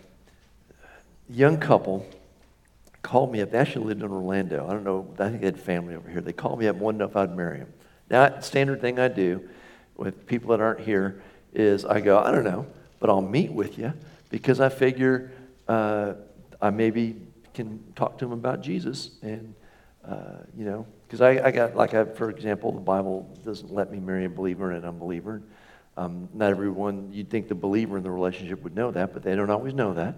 [1.28, 2.06] young couple
[3.02, 3.50] called me up.
[3.50, 4.66] They actually lived in Orlando.
[4.68, 5.12] I don't know.
[5.18, 6.20] I think they had family over here.
[6.20, 7.72] They called me up and know if I'd marry them.
[8.10, 9.48] Now, standard thing I do
[9.96, 11.22] with people that aren't here
[11.54, 12.66] is I go, I don't know,
[13.00, 13.92] but I'll meet with you
[14.32, 15.30] because I figure
[15.68, 16.14] uh,
[16.60, 17.16] I maybe
[17.54, 19.54] can talk to them about Jesus and,
[20.08, 23.92] uh, you know, because I, I, got, like, I, for example, the Bible doesn't let
[23.92, 25.42] me marry a believer and an unbeliever.
[25.98, 29.36] Um, not everyone, you'd think the believer in the relationship would know that, but they
[29.36, 30.14] don't always know that.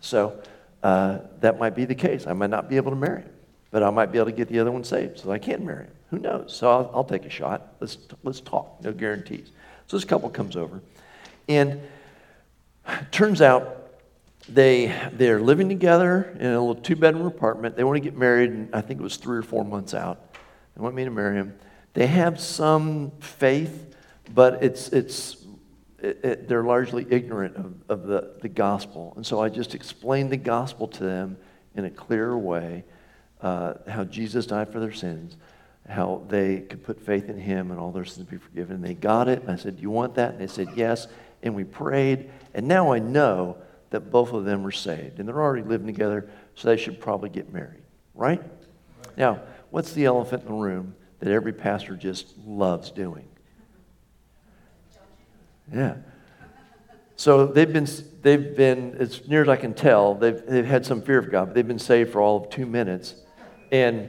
[0.00, 0.40] So
[0.82, 2.26] uh, that might be the case.
[2.26, 3.30] I might not be able to marry him,
[3.70, 5.84] but I might be able to get the other one saved so I can marry
[5.84, 5.92] him.
[6.08, 6.56] Who knows?
[6.56, 7.74] So I'll, I'll take a shot.
[7.78, 8.82] Let's, let's talk.
[8.82, 9.50] No guarantees.
[9.86, 10.80] So this couple comes over,
[11.46, 11.78] and
[13.10, 13.76] turns out
[14.48, 17.76] they they're living together in a little two bedroom apartment.
[17.76, 20.34] They want to get married, and I think it was three or four months out.
[20.74, 21.58] They want me to marry him.
[21.94, 23.94] They have some faith,
[24.32, 25.44] but it's it's
[26.02, 29.12] it, it, they're largely ignorant of, of the, the gospel.
[29.16, 31.36] And so I just explained the gospel to them
[31.74, 32.84] in a clearer way
[33.42, 35.36] uh, how Jesus died for their sins,
[35.88, 38.76] how they could put faith in him and all their sins be forgiven.
[38.76, 39.42] And they got it.
[39.42, 40.32] And I said, Do you want that?
[40.32, 41.06] And they said, Yes.
[41.42, 42.30] And we prayed.
[42.54, 43.56] And now I know
[43.90, 45.18] that both of them are saved.
[45.18, 47.82] And they're already living together, so they should probably get married,
[48.14, 48.42] right?
[49.16, 53.28] Now, what's the elephant in the room that every pastor just loves doing?
[55.72, 55.96] Yeah.
[57.16, 57.86] So they've been,
[58.22, 61.46] they've been, as near as I can tell, they've, they've had some fear of God,
[61.46, 63.14] but they've been saved for all of two minutes.
[63.70, 64.08] And,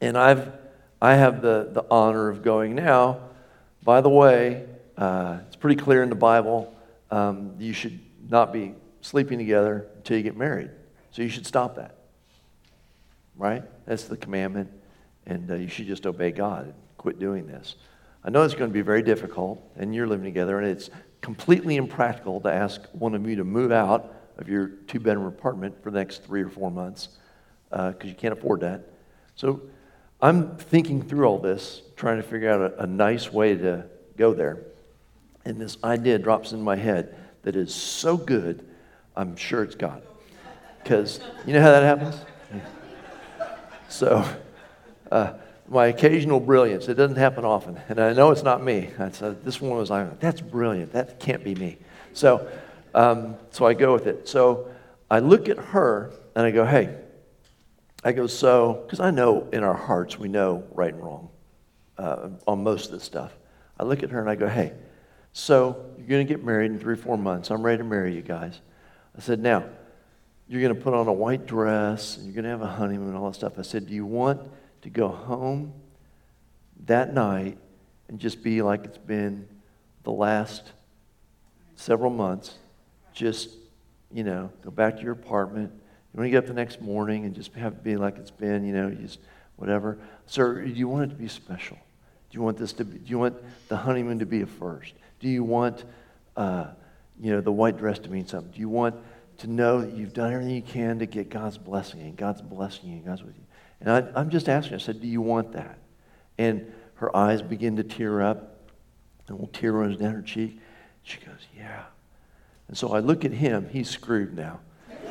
[0.00, 0.50] and I've,
[1.00, 3.20] I have the, the honor of going now,
[3.84, 4.64] by the way,
[4.96, 6.73] uh, it's pretty clear in the Bible,
[7.14, 10.70] um, you should not be sleeping together until you get married.
[11.12, 11.94] So you should stop that.
[13.36, 13.62] Right?
[13.86, 14.70] That's the commandment.
[15.26, 17.76] And uh, you should just obey God and quit doing this.
[18.24, 21.76] I know it's going to be very difficult, and you're living together, and it's completely
[21.76, 25.90] impractical to ask one of you to move out of your two bedroom apartment for
[25.90, 27.10] the next three or four months
[27.70, 28.90] because uh, you can't afford that.
[29.36, 29.62] So
[30.20, 33.84] I'm thinking through all this, trying to figure out a, a nice way to
[34.16, 34.64] go there.
[35.44, 38.66] And this idea drops in my head that is so good,
[39.16, 40.02] I'm sure it's God.
[40.82, 42.16] Because you know how that happens?
[43.88, 44.24] So,
[45.12, 45.34] uh,
[45.68, 46.88] my occasional brilliance.
[46.88, 47.80] It doesn't happen often.
[47.88, 48.90] And I know it's not me.
[49.12, 50.92] Said, this one was like, that's brilliant.
[50.92, 51.78] That can't be me.
[52.12, 52.48] So,
[52.94, 54.28] um, so I go with it.
[54.28, 54.68] So
[55.10, 56.94] I look at her and I go, hey,
[58.02, 61.30] I go, so, because I know in our hearts we know right and wrong
[61.96, 63.32] uh, on most of this stuff.
[63.80, 64.72] I look at her and I go, hey,
[65.34, 67.50] so you're going to get married in three or four months.
[67.50, 68.58] I'm ready to marry you guys.
[69.18, 69.64] I said, now,
[70.48, 73.08] you're going to put on a white dress and you're going to have a honeymoon
[73.08, 73.58] and all that stuff.
[73.58, 74.40] I said, do you want
[74.82, 75.74] to go home
[76.86, 77.58] that night
[78.08, 79.48] and just be like it's been
[80.04, 80.72] the last
[81.76, 82.54] several months.
[83.12, 83.50] Just,
[84.12, 85.72] you know, go back to your apartment.
[86.12, 88.64] You want to get up the next morning and just have be like it's been,
[88.64, 89.18] you know, just
[89.56, 89.98] whatever.
[90.26, 91.76] Sir, do you want it to be special?
[92.30, 93.36] Do you want this to be, do you want
[93.68, 94.94] the honeymoon to be a first?
[95.24, 95.84] Do you want,
[96.36, 96.66] uh,
[97.18, 98.52] you know, the white dress to mean something?
[98.52, 98.94] Do you want
[99.38, 102.90] to know that you've done everything you can to get God's blessing and God's blessing
[102.90, 103.44] you and God's with you?
[103.80, 105.78] And I, am just asking, I said, Do you want that?
[106.36, 108.68] And her eyes begin to tear up,
[109.26, 110.60] a little tear runs down her cheek.
[111.04, 111.84] She goes, Yeah.
[112.68, 114.60] And so I look at him, he's screwed now.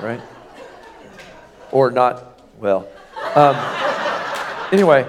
[0.00, 0.20] right?
[1.70, 2.88] Or not, well.
[3.36, 3.54] Um,
[4.72, 5.06] anyway.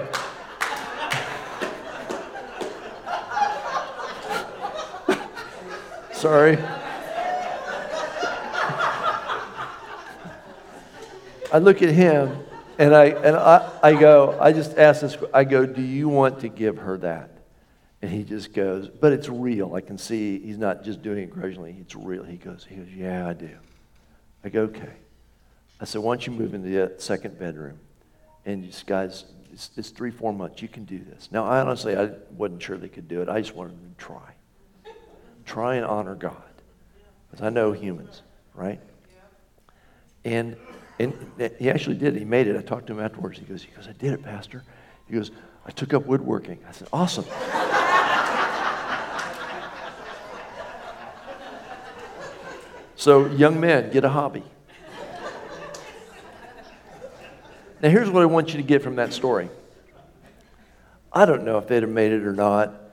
[6.18, 6.58] Sorry.
[11.52, 12.44] I look at him
[12.76, 16.40] and I, and I, I go, I just ask this, I go, do you want
[16.40, 17.30] to give her that?
[18.02, 19.76] And he just goes, but it's real.
[19.76, 21.76] I can see he's not just doing it grudgingly.
[21.80, 22.24] It's real.
[22.24, 23.56] He goes, he goes, yeah, I do.
[24.42, 24.94] I go, okay.
[25.80, 27.78] I said, why don't you move into the uh, second bedroom?
[28.44, 30.62] And you guys, it's, it's, three, four months.
[30.62, 31.28] You can do this.
[31.30, 33.28] Now, I honestly, I wasn't sure they could do it.
[33.28, 34.32] I just wanted them to try.
[35.48, 36.36] Try and honor God.
[37.30, 38.22] Because I know humans,
[38.54, 38.78] right?
[40.22, 40.56] And,
[40.98, 41.14] and
[41.58, 42.14] he actually did.
[42.16, 42.56] He made it.
[42.56, 43.38] I talked to him afterwards.
[43.38, 44.62] He goes, he goes, I did it, Pastor.
[45.08, 45.30] He goes,
[45.64, 46.58] I took up woodworking.
[46.68, 47.24] I said, awesome.
[52.96, 54.44] so, young men, get a hobby.
[57.80, 59.48] Now, here's what I want you to get from that story.
[61.10, 62.87] I don't know if they'd have made it or not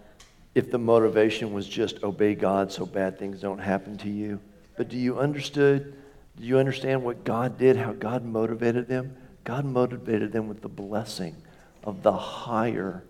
[0.56, 4.40] if the motivation was just obey God so bad things don't happen to you.
[4.78, 5.96] But do you understood?
[6.38, 9.16] Do you understand what God did, how God motivated them?
[9.44, 11.36] God motivated them with the blessing
[11.84, 13.04] of the higher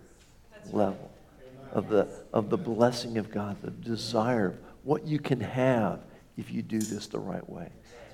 [0.72, 1.10] level,
[1.72, 6.00] of the, of the blessing of God, the desire of what you can have
[6.36, 7.70] if you do this the right way.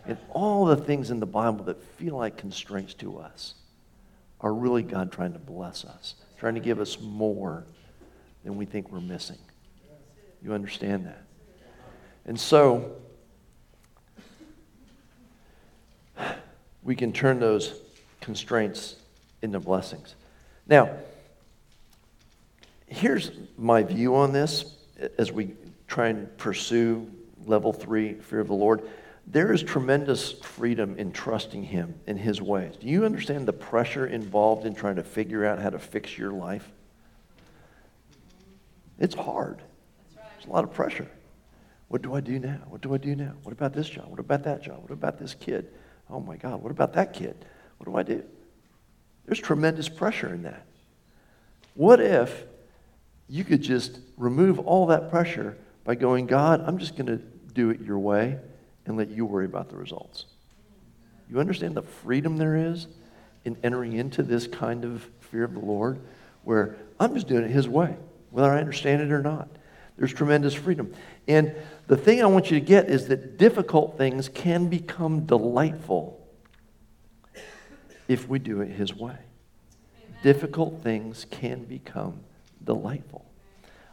[0.07, 3.55] And all the things in the Bible that feel like constraints to us
[4.41, 7.64] are really God trying to bless us, trying to give us more
[8.45, 9.38] than we think we're missing.
[10.43, 11.22] You understand that?
[12.24, 12.93] And so,
[16.82, 17.74] we can turn those
[18.20, 18.97] constraints
[19.43, 20.14] into blessings.
[20.66, 20.90] Now,
[22.86, 24.76] here's my view on this
[25.18, 25.53] as we
[25.86, 27.11] try and pursue
[27.47, 28.82] level three, fear of the Lord.
[29.26, 32.76] There is tremendous freedom in trusting Him in His ways.
[32.76, 36.32] Do you understand the pressure involved in trying to figure out how to fix your
[36.32, 36.70] life?
[38.99, 39.62] It's hard.
[40.14, 41.09] There's a lot of pressure.
[41.88, 42.61] What do I do now?
[42.68, 43.34] What do I do now?
[43.43, 44.07] What about this job?
[44.09, 44.80] What about that job?
[44.82, 45.68] What about this kid?
[46.09, 47.45] Oh my God, what about that kid?
[47.78, 48.22] What do I do?
[49.26, 50.66] There's tremendous pressure in that.
[51.74, 52.45] What if
[53.28, 57.16] you could just remove all that pressure by going, God, I'm just going to
[57.55, 58.38] do it your way
[58.86, 60.26] and let you worry about the results.
[61.30, 62.88] You understand the freedom there is
[63.45, 66.01] in entering into this kind of fear of the Lord
[66.45, 67.97] where I'm just doing it His way,
[68.33, 69.49] whether I understand it or not.
[69.97, 70.93] There's tremendous freedom.
[71.28, 71.55] And
[71.87, 76.18] the thing I want you to get is that difficult things can become delightful
[78.09, 79.14] if we do it His way.
[79.14, 80.18] Amen.
[80.22, 82.20] Difficult things can become
[82.64, 83.24] delightful.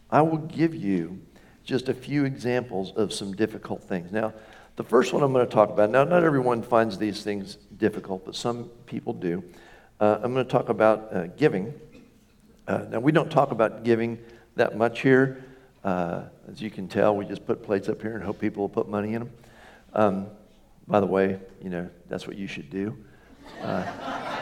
[0.09, 1.21] I will give you
[1.63, 4.11] just a few examples of some difficult things.
[4.11, 4.33] Now,
[4.77, 8.25] the first one I'm going to talk about, now, not everyone finds these things difficult,
[8.25, 9.43] but some people do.
[9.99, 11.73] Uh, I'm going to talk about uh, giving.
[12.69, 14.19] Uh, now, we don't talk about giving
[14.55, 15.43] that much here.
[15.83, 18.69] Uh, as you can tell, we just put plates up here and hope people will
[18.69, 19.31] put money in them.
[19.93, 20.27] Um,
[20.87, 22.95] by the way, you know, that's what you should do.
[23.63, 23.83] Uh,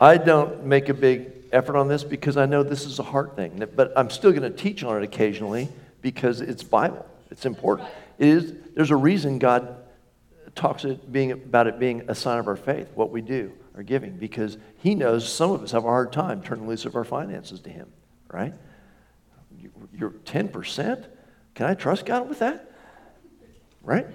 [0.00, 3.34] I don't make a big effort on this because I know this is a hard
[3.34, 5.68] thing, but I'm still going to teach on it occasionally
[6.00, 7.04] because it's Bible.
[7.32, 7.88] It's important.
[8.18, 9.78] It is, there's a reason God
[10.54, 13.82] talks it being, about it being a sign of our faith, what we do, our
[13.82, 17.04] giving, because He knows some of us have a hard time turning loose of our
[17.04, 17.92] finances to Him,
[18.32, 18.54] right?
[19.92, 21.06] You're 10%?
[21.54, 22.72] Can I trust God with that?
[23.82, 24.06] Right?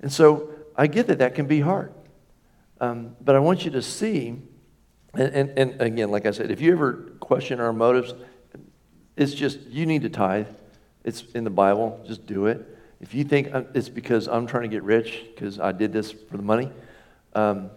[0.00, 1.92] And so I get that that can be hard.
[2.80, 4.36] Um, but I want you to see,
[5.14, 8.14] and, and, and again, like I said, if you ever question our motives,
[9.16, 10.48] it's just, you need to tithe.
[11.04, 12.02] It's in the Bible.
[12.06, 12.66] Just do it.
[13.00, 16.12] If you think uh, it's because I'm trying to get rich because I did this
[16.12, 16.70] for the money,
[17.34, 17.70] um,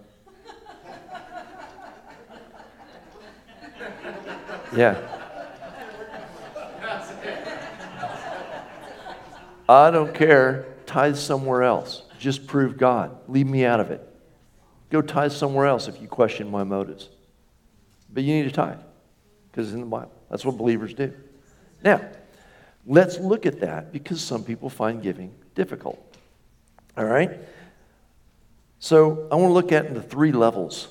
[4.76, 4.98] yeah.
[9.70, 10.66] I don't care.
[10.86, 12.04] Tithe somewhere else.
[12.20, 13.18] Just prove God.
[13.28, 14.02] Leave me out of it.
[14.90, 17.10] Go tithe somewhere else if you question my motives.
[18.12, 18.80] But you need to tithe
[19.52, 20.14] because it's in the Bible.
[20.30, 21.14] That's what believers do.
[21.84, 22.02] Now,
[22.86, 26.02] let's look at that because some people find giving difficult.
[26.98, 27.32] All right?
[28.80, 30.90] So I want to look at the three levels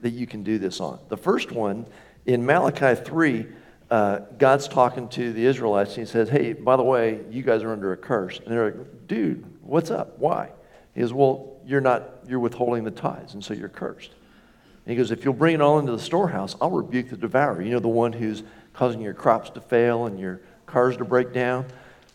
[0.00, 0.98] that you can do this on.
[1.08, 1.86] The first one,
[2.28, 3.46] in Malachi 3,
[3.90, 7.62] uh, God's talking to the Israelites and he says, Hey, by the way, you guys
[7.62, 8.38] are under a curse.
[8.38, 10.18] And they're like, Dude, what's up?
[10.18, 10.50] Why?
[10.94, 14.10] He goes, Well, you're not, you're withholding the tithes, and so you're cursed.
[14.10, 17.62] And he goes, If you'll bring it all into the storehouse, I'll rebuke the devourer.
[17.62, 18.42] You know, the one who's
[18.74, 21.64] causing your crops to fail and your cars to break down,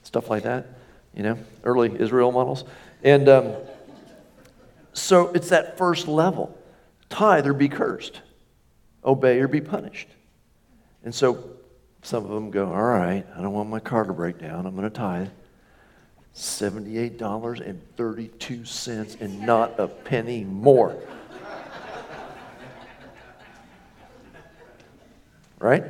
[0.04, 0.68] stuff like that,
[1.16, 2.66] you know, early Israel models.
[3.04, 3.56] And um,
[4.94, 6.56] so it's that first level
[7.10, 8.22] tithe or be cursed,
[9.06, 10.08] obey or be punished.
[11.04, 11.52] And so
[12.02, 14.76] some of them go, All right, I don't want my car to break down, I'm
[14.76, 15.30] going to tithe.
[16.36, 20.98] $78.32 and not a penny more.
[25.60, 25.84] Right?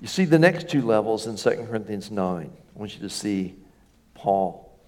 [0.00, 2.50] You see the next two levels in 2 Corinthians 9.
[2.52, 3.54] I want you to see
[4.12, 4.78] Paul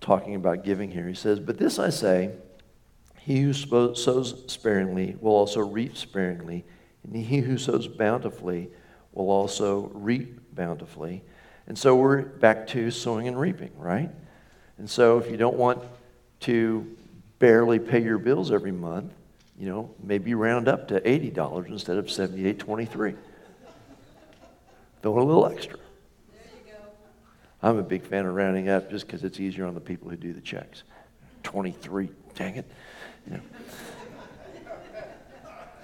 [0.00, 1.06] talking about giving here.
[1.06, 2.30] He says, But this I say,
[3.20, 6.64] he who sows sparingly will also reap sparingly,
[7.04, 8.70] and he who sows bountifully
[9.12, 11.22] will also reap bountifully.
[11.66, 14.10] And so we're back to sowing and reaping, right?
[14.78, 15.82] And so if you don't want
[16.40, 16.96] to
[17.38, 19.12] barely pay your bills every month,
[19.58, 23.16] you know, maybe round up to $80 instead of $78.23.
[25.02, 25.76] Throw a little extra.
[25.76, 26.78] There you go.
[27.62, 30.16] I'm a big fan of rounding up just because it's easier on the people who
[30.16, 30.84] do the checks.
[31.42, 32.70] 23, dang it.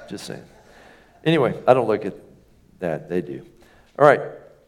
[0.09, 0.45] Just saying.
[1.25, 2.15] Anyway, I don't look at
[2.81, 3.09] that.
[3.09, 3.45] They do.
[3.99, 4.21] All right.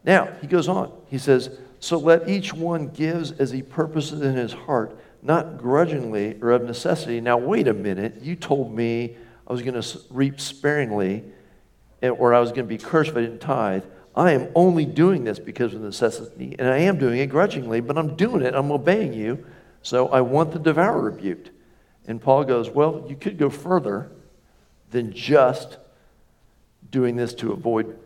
[0.04, 0.92] Now, he goes on.
[1.08, 1.50] He says,
[1.80, 6.62] So let each one gives as he purposes in his heart, not grudgingly or of
[6.62, 7.20] necessity.
[7.20, 8.22] Now, wait a minute.
[8.22, 9.16] You told me
[9.46, 11.24] I was going to reap sparingly
[12.02, 13.84] or I was going to be cursed if I didn't tithe.
[14.14, 17.98] I am only doing this because of necessity, and I am doing it grudgingly, but
[17.98, 18.54] I'm doing it.
[18.54, 19.44] I'm obeying you.
[19.82, 21.50] So I want the devourer rebuked.
[22.06, 24.10] And Paul goes, Well, you could go further
[24.90, 25.78] than just
[26.90, 27.98] doing this to avoid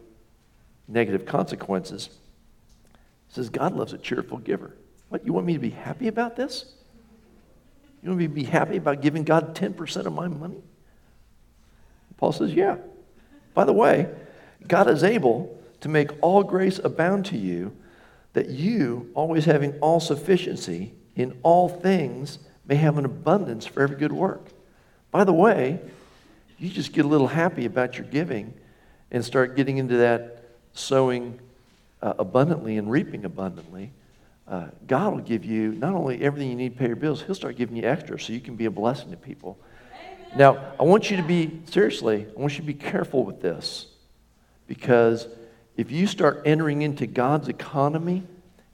[0.89, 2.09] negative consequences.
[3.29, 4.75] He says, God loves a cheerful giver.
[5.09, 6.73] What, you want me to be happy about this?
[8.03, 10.63] You want me to be happy about giving God 10% of my money?
[12.17, 12.77] Paul says, Yeah.
[13.53, 14.09] By the way,
[14.67, 17.77] God is able to make all grace abound to you,
[18.33, 23.97] that you, always having all sufficiency in all things, may have an abundance for every
[23.97, 24.47] good work.
[25.11, 25.81] By the way,
[26.59, 28.55] you just get a little happy about your giving
[29.11, 31.39] and start getting into that sowing
[32.03, 33.93] uh, abundantly and reaping abundantly.
[34.47, 37.35] Uh, God will give you not only everything you need to pay your bills, He'll
[37.35, 39.59] start giving you extra so you can be a blessing to people.
[39.93, 40.39] Amen.
[40.39, 43.87] Now, I want you to be, seriously, I want you to be careful with this
[44.67, 45.29] because
[45.77, 48.23] if you start entering into God's economy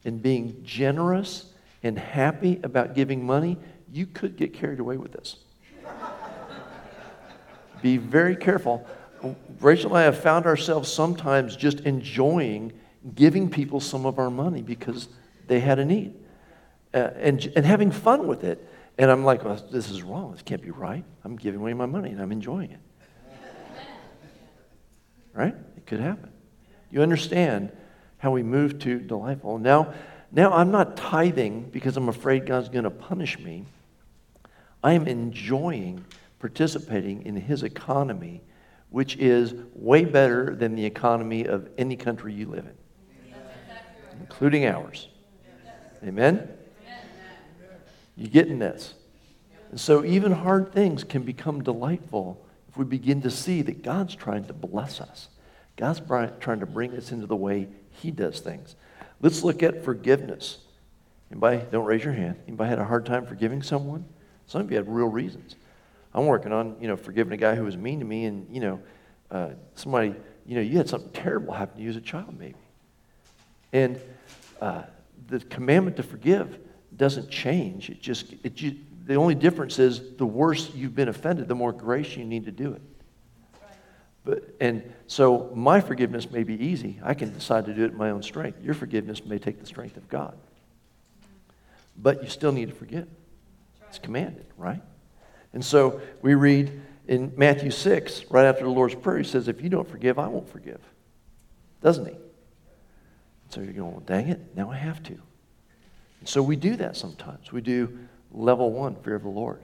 [0.05, 1.45] and being generous
[1.83, 3.59] and happy about giving money,
[3.97, 5.37] you could get carried away with this.
[7.83, 8.87] Be very careful.
[9.61, 12.73] Rachel and I have found ourselves sometimes just enjoying
[13.15, 15.09] giving people some of our money because
[15.47, 16.15] they had a need
[16.93, 18.69] uh, and, and having fun with it.
[18.99, 20.33] And I'm like, well, this is wrong.
[20.33, 21.05] This can't be right.
[21.25, 22.81] I'm giving away my money and I'm enjoying it.
[25.35, 25.55] Right?
[25.77, 26.31] It could happen.
[26.91, 27.71] You understand
[28.19, 29.59] how we move to delightful.
[29.59, 29.93] Now,
[30.33, 33.67] now I'm not tithing because I'm afraid God's going to punish me.
[34.83, 36.05] I am enjoying
[36.39, 38.43] participating in His economy,
[38.91, 42.75] which is way better than the economy of any country you live in,
[44.21, 45.09] including ours.
[46.05, 46.49] Amen?
[48.17, 48.95] You getting this?
[49.71, 54.15] And so even hard things can become delightful if we begin to see that God's
[54.15, 55.29] trying to bless us.
[55.77, 56.01] God's
[56.41, 58.77] trying to bring us into the way He does things.
[59.21, 60.59] Let's look at forgiveness.
[61.31, 62.37] Anybody, don't raise your hand.
[62.47, 64.07] Anybody had a hard time forgiving someone?
[64.47, 65.57] Some of you had real reasons.
[66.15, 68.61] I'm working on, you know, forgiving a guy who was mean to me, and you
[68.61, 68.81] know,
[69.31, 70.15] uh, somebody,
[70.47, 72.55] you know, you had something terrible happen to you as a child, maybe.
[73.73, 74.01] And
[74.61, 74.85] uh,
[75.29, 76.59] the commandment to forgive
[76.97, 77.91] doesn't change.
[77.91, 78.57] It just, it
[79.07, 82.53] the only difference is the worse you've been offended, the more grace you need to
[82.53, 82.83] do it.
[84.25, 86.99] But, and so my forgiveness may be easy.
[87.03, 88.63] I can decide to do it in my own strength.
[88.65, 90.37] Your forgiveness may take the strength of God.
[91.97, 93.07] But you still need to forgive.
[93.89, 94.83] It's commanded, right?
[95.53, 99.63] And so we read in Matthew 6, right after the Lord's Prayer, he says, If
[99.63, 100.81] you don't forgive, I won't forgive.
[101.81, 102.17] Doesn't he?
[103.51, 105.13] So you're going, well, dang it, now I have to.
[105.13, 107.53] And so we do that sometimes.
[107.53, 107.99] We do
[108.33, 109.63] level one, fear of the Lord.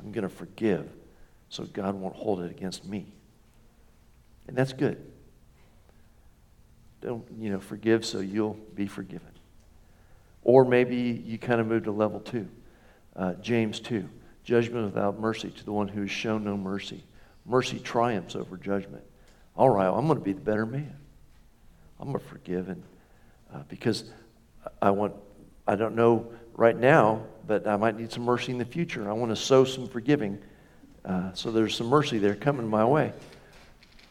[0.00, 0.88] I'm going to forgive
[1.50, 3.12] so God won't hold it against me.
[4.46, 5.04] And that's good.
[7.00, 9.28] Don't, you know, forgive so you'll be forgiven.
[10.42, 12.48] Or maybe you kind of move to level two.
[13.18, 14.08] Uh, James 2.
[14.44, 17.04] Judgment without mercy to the one who has shown no mercy.
[17.44, 19.02] Mercy triumphs over judgment.
[19.56, 20.96] All right, I'm going to be the better man.
[21.98, 22.82] I'm going to forgive and,
[23.52, 24.04] uh, because
[24.80, 25.14] I want,
[25.66, 29.08] I don't know right now, but I might need some mercy in the future.
[29.10, 30.38] I want to sow some forgiving.
[31.04, 33.12] Uh, so there's some mercy there coming my way.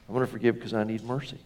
[0.07, 1.39] I'm going to forgive because I need mercy.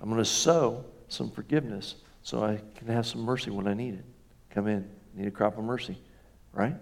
[0.00, 3.94] I'm going to sow some forgiveness so I can have some mercy when I need
[3.94, 4.04] it.
[4.50, 5.98] Come in, need a crop of mercy,
[6.52, 6.76] right?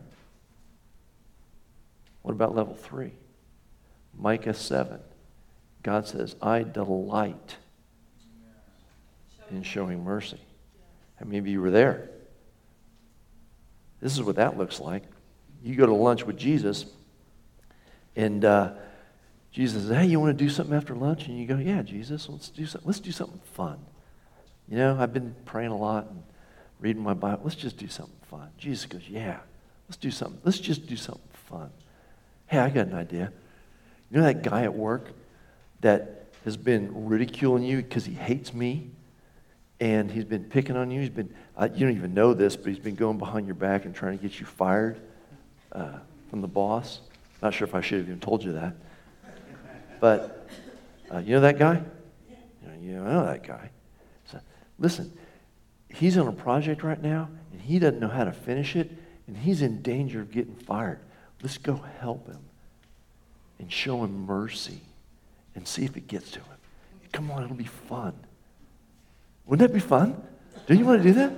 [2.23, 3.13] What about level three?
[4.19, 4.99] Micah 7.
[5.83, 7.57] God says, I delight
[9.51, 10.41] in showing mercy.
[11.25, 12.11] Many of you were there?
[14.01, 15.05] This is what that looks like.
[15.63, 16.87] You go to lunch with Jesus,
[18.15, 18.73] and uh,
[19.51, 21.27] Jesus says, Hey, you want to do something after lunch?
[21.29, 22.87] And you go, Yeah, Jesus, let's do something.
[22.87, 23.79] Let's do something fun.
[24.69, 26.23] You know, I've been praying a lot, and
[26.79, 27.41] reading my Bible.
[27.45, 28.51] Let's just do something fun.
[28.59, 29.39] Jesus goes, Yeah,
[29.89, 30.41] let's do something.
[30.45, 31.71] Let's just do something fun.
[32.47, 33.33] Hey, I got an idea.
[34.11, 35.11] You know that guy at work
[35.81, 38.91] that has been ridiculing you because he hates me?
[39.79, 41.01] And he's been picking on you.
[41.01, 43.85] He's been, uh, you don't even know this, but he's been going behind your back
[43.85, 44.99] and trying to get you fired
[45.73, 45.99] uh,
[46.31, 47.01] from the boss.
[47.43, 48.75] Not sure if I should have even told you that.
[50.01, 50.49] But
[51.13, 51.83] uh, you know that guy?
[52.63, 53.71] You know, you know that guy.
[54.31, 54.41] So,
[54.79, 55.13] listen,
[55.91, 58.91] he's on a project right now, and he doesn't know how to finish it,
[59.27, 61.01] and he's in danger of getting fired.
[61.43, 62.41] Let's go help him
[63.59, 64.81] and show him mercy
[65.55, 66.57] and see if it gets to him.
[67.13, 68.15] Come on, it'll be fun.
[69.47, 70.21] Wouldn't that be fun?
[70.67, 71.33] Don't you want to do that?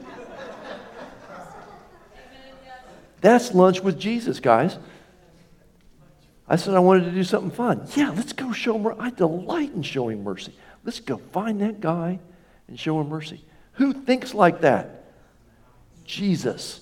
[3.21, 4.79] That's lunch with Jesus, guys.
[6.49, 7.87] I said I wanted to do something fun.
[7.95, 8.99] Yeah, let's go show mercy.
[9.01, 10.55] I delight in showing mercy.
[10.85, 12.21] Let's go find that guy
[12.69, 13.45] and show him mercy.
[13.73, 15.05] Who thinks like that?
[16.05, 16.81] Jesus.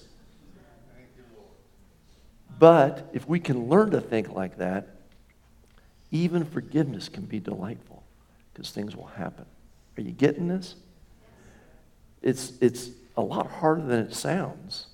[2.59, 4.89] But if we can learn to think like that,
[6.11, 8.03] even forgiveness can be delightful
[8.53, 9.45] because things will happen.
[9.99, 10.77] Are you getting this?
[12.23, 14.87] It's, it's a lot harder than it sounds,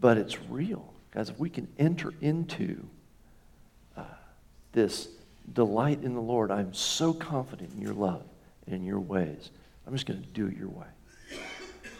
[0.00, 0.92] but it's real.
[1.12, 2.86] Guys, if we can enter into
[3.96, 4.04] uh,
[4.72, 5.08] this
[5.52, 8.22] delight in the Lord, I'm so confident in your love
[8.66, 9.50] and in your ways.
[9.86, 10.86] I'm just going to do it your way.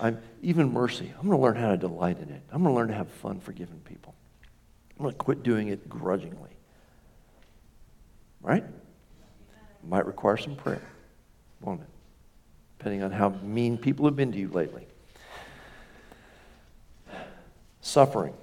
[0.00, 2.42] I'm, even mercy, I'm going to learn how to delight in it.
[2.50, 4.14] I'm going to learn to have fun forgiving people.
[4.98, 6.50] I'm going to quit doing it grudgingly.
[8.40, 8.64] Right?
[9.86, 10.82] Might require some prayer,
[11.60, 11.88] won't it?
[12.78, 14.86] Depending on how mean people have been to you lately.
[17.82, 18.34] Suffering.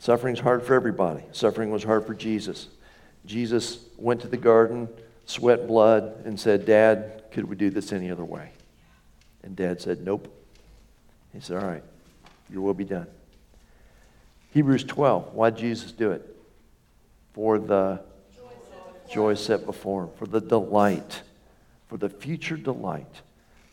[0.00, 1.22] Suffering's hard for everybody.
[1.30, 2.66] Suffering was hard for Jesus.
[3.24, 4.88] Jesus went to the garden,
[5.26, 8.50] sweat blood, and said, Dad, could we do this any other way?
[9.44, 10.41] And Dad said, Nope.
[11.32, 11.84] He said, All right,
[12.50, 13.06] your will be done.
[14.50, 15.32] Hebrews 12.
[15.32, 16.28] Why did Jesus do it?
[17.32, 18.02] For the
[19.10, 21.22] joy set before him, for the delight,
[21.88, 23.22] for the future delight.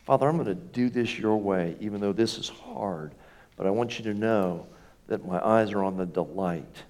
[0.04, 3.14] Father, I'm going to do this your way, even though this is hard.
[3.56, 4.66] But I want you to know
[5.08, 6.84] that my eyes are on the delight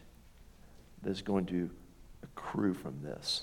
[1.03, 1.71] that's going to
[2.23, 3.43] accrue from this.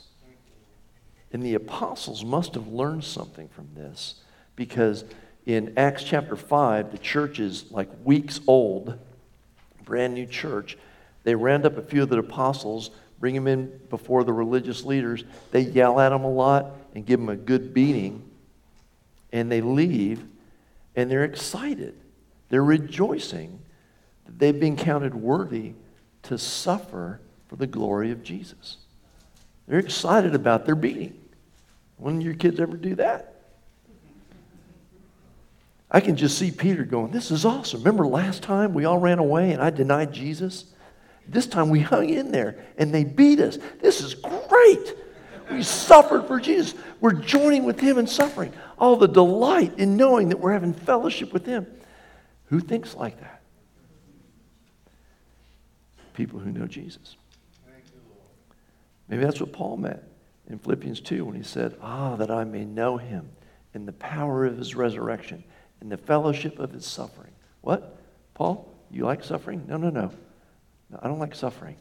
[1.33, 4.15] And the apostles must have learned something from this
[4.55, 5.03] because
[5.47, 8.99] in Acts chapter 5, the church is like weeks old,
[9.83, 10.77] brand new church.
[11.23, 15.23] They round up a few of the apostles bring them in before the religious leaders.
[15.51, 18.29] They yell at them a lot and give them a good beating.
[19.31, 20.23] And they leave
[20.95, 21.95] and they're excited.
[22.49, 23.59] They're rejoicing
[24.25, 25.73] that they've been counted worthy
[26.23, 28.77] to suffer for the glory of Jesus.
[29.67, 31.17] They're excited about their beating.
[31.97, 33.36] When your kids ever do that?
[35.89, 37.79] I can just see Peter going, This is awesome.
[37.79, 40.65] Remember last time we all ran away and I denied Jesus?
[41.27, 43.57] This time we hung in there and they beat us.
[43.81, 44.95] This is great.
[45.51, 46.73] We suffered for Jesus.
[46.99, 48.53] We're joining with him in suffering.
[48.77, 51.65] All the delight in knowing that we're having fellowship with him.
[52.45, 53.41] Who thinks like that?
[56.13, 57.15] People who know Jesus.
[59.07, 60.01] Maybe that's what Paul meant
[60.49, 63.29] in Philippians 2 when he said, Ah, that I may know him
[63.73, 65.43] in the power of his resurrection,
[65.81, 67.31] in the fellowship of his suffering.
[67.61, 67.97] What?
[68.33, 69.65] Paul, you like suffering?
[69.67, 70.11] No, no, no.
[70.89, 71.75] No, I don't like suffering.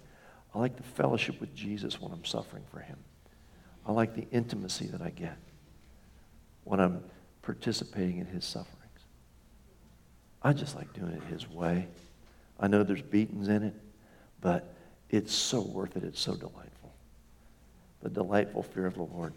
[0.54, 2.96] I like the fellowship with Jesus when I'm suffering for him.
[3.86, 5.36] I like the intimacy that I get
[6.64, 7.04] when I'm
[7.42, 8.72] participating in his sufferings.
[10.42, 11.86] I just like doing it his way.
[12.58, 13.74] I know there's beatings in it,
[14.40, 14.74] but
[15.10, 16.02] it's so worth it.
[16.02, 16.92] It's so delightful.
[18.02, 19.34] The delightful fear of the Lord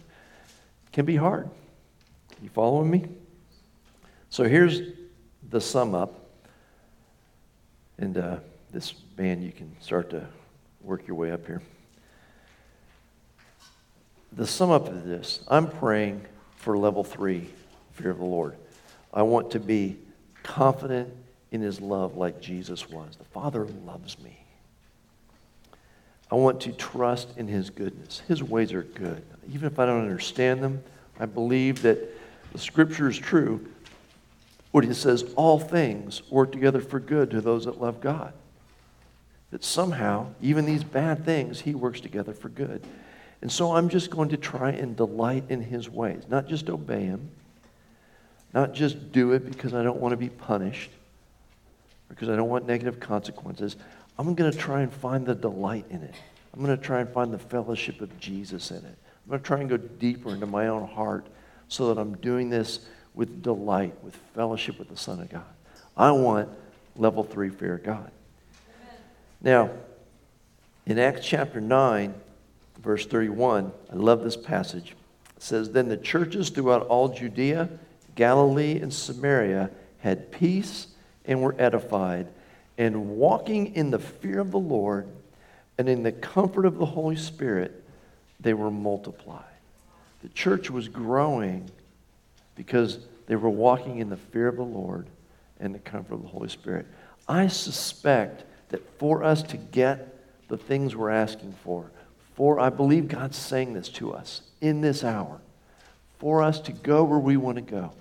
[0.91, 1.45] can be hard.
[1.45, 3.05] Are you following me?
[4.29, 4.81] So here's
[5.49, 6.25] the sum up.
[7.97, 8.37] And uh,
[8.71, 10.25] this band, you can start to
[10.81, 11.61] work your way up here.
[14.31, 16.25] The sum up of this, I'm praying
[16.55, 17.49] for level three,
[17.93, 18.55] fear of the Lord.
[19.13, 19.97] I want to be
[20.43, 21.11] confident
[21.51, 23.15] in his love like Jesus was.
[23.15, 24.37] The Father loves me.
[26.31, 28.21] I want to trust in his goodness.
[28.27, 29.23] His ways are good.
[29.51, 30.83] Even if I don't understand them,
[31.19, 31.97] I believe that
[32.51, 33.65] the scripture is true.
[34.71, 38.33] What he says, all things work together for good to those that love God
[39.51, 42.83] that somehow, even these bad things, He works together for good.
[43.41, 47.03] And so I'm just going to try and delight in His ways, not just obey
[47.05, 47.29] Him,
[48.53, 50.91] not just do it because I don't want to be punished,
[52.09, 53.75] because I don't want negative consequences.
[54.17, 56.15] I'm going to try and find the delight in it.
[56.53, 58.97] I'm going to try and find the fellowship of Jesus in it.
[59.23, 61.27] I'm going to try and go deeper into my own heart
[61.69, 62.81] so that I'm doing this
[63.19, 65.43] with delight, with fellowship with the Son of God.
[65.97, 66.47] I want
[66.95, 68.09] level three fear of God.
[69.41, 69.71] Now,
[70.85, 72.13] in Acts chapter 9,
[72.81, 74.95] verse 31, I love this passage.
[75.35, 77.67] It says, Then the churches throughout all Judea,
[78.15, 80.87] Galilee, and Samaria had peace
[81.25, 82.29] and were edified,
[82.77, 85.09] and walking in the fear of the Lord
[85.77, 87.83] and in the comfort of the Holy Spirit,
[88.39, 89.43] they were multiplied.
[90.21, 91.69] The church was growing
[92.55, 92.99] because
[93.29, 95.05] they were walking in the fear of the Lord
[95.59, 96.87] and the comfort of the Holy Spirit.
[97.27, 100.17] I suspect that for us to get
[100.47, 101.91] the things we're asking for,
[102.33, 105.39] for I believe God's saying this to us in this hour,
[106.17, 107.91] for us to go where we want to go,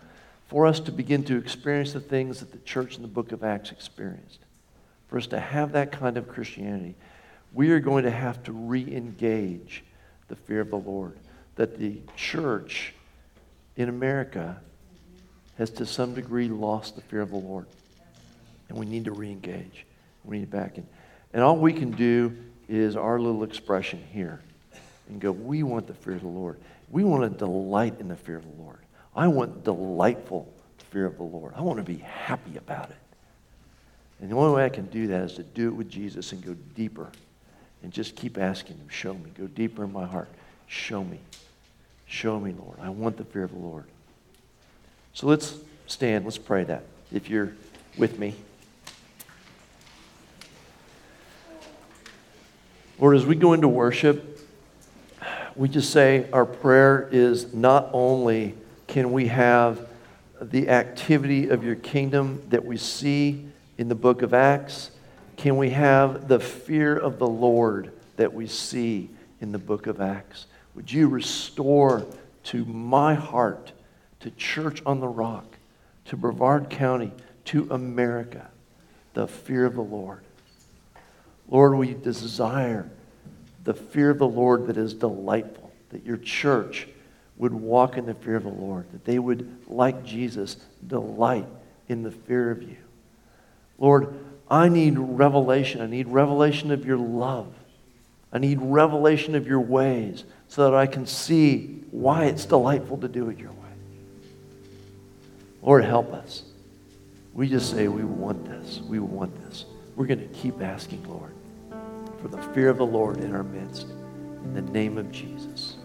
[0.46, 3.44] for us to begin to experience the things that the church in the book of
[3.44, 4.38] Acts experienced,
[5.08, 6.94] for us to have that kind of Christianity,
[7.52, 9.84] we are going to have to re engage
[10.28, 11.18] the fear of the Lord.
[11.56, 12.94] That the church
[13.76, 14.62] in America
[15.59, 17.66] has to some degree lost the fear of the Lord.
[18.68, 19.84] And we need to re engage.
[20.24, 20.86] We need to back in.
[21.32, 22.36] And all we can do
[22.68, 24.40] is our little expression here
[25.09, 26.59] and go, we want the fear of the Lord.
[26.90, 28.78] We want to delight in the fear of the Lord.
[29.14, 30.52] I want delightful
[30.90, 31.52] fear of the Lord.
[31.56, 32.96] I want to be happy about it.
[34.20, 36.44] And the only way I can do that is to do it with Jesus and
[36.44, 37.11] go deeper
[37.82, 39.30] and just keep asking Him, show me.
[39.36, 40.28] Go deeper in my heart.
[40.66, 41.20] Show me.
[42.06, 42.78] Show me, Lord.
[42.80, 43.84] I want the fear of the Lord.
[45.18, 45.56] So let's
[45.88, 46.26] stand.
[46.26, 46.84] Let's pray that.
[47.10, 47.52] If you're
[47.96, 48.36] with me.
[53.00, 54.38] Lord, as we go into worship,
[55.56, 58.54] we just say our prayer is not only
[58.86, 59.88] can we have
[60.40, 63.44] the activity of your kingdom that we see
[63.76, 64.92] in the book of Acts,
[65.36, 69.10] can we have the fear of the Lord that we see
[69.40, 70.46] in the book of Acts?
[70.76, 72.06] Would you restore
[72.44, 73.72] to my heart,
[74.20, 75.56] to Church on the Rock,
[76.06, 77.12] to Brevard County,
[77.46, 78.48] to America,
[79.14, 80.22] the fear of the Lord?
[81.48, 82.90] Lord, we desire
[83.64, 86.88] the fear of the Lord that is delightful, that your church
[87.36, 90.56] would walk in the fear of the Lord, that they would, like Jesus,
[90.86, 91.46] delight
[91.88, 92.76] in the fear of you.
[93.78, 94.14] Lord,
[94.50, 95.80] I need revelation.
[95.80, 97.52] I need revelation of your love.
[98.32, 103.08] I need revelation of your ways so that I can see why it's delightful to
[103.08, 103.57] do it your way.
[105.68, 106.44] Lord, help us.
[107.34, 108.80] We just say, we want this.
[108.88, 109.66] We want this.
[109.96, 111.34] We're going to keep asking, Lord,
[112.22, 113.82] for the fear of the Lord in our midst.
[113.82, 115.76] In the name of Jesus.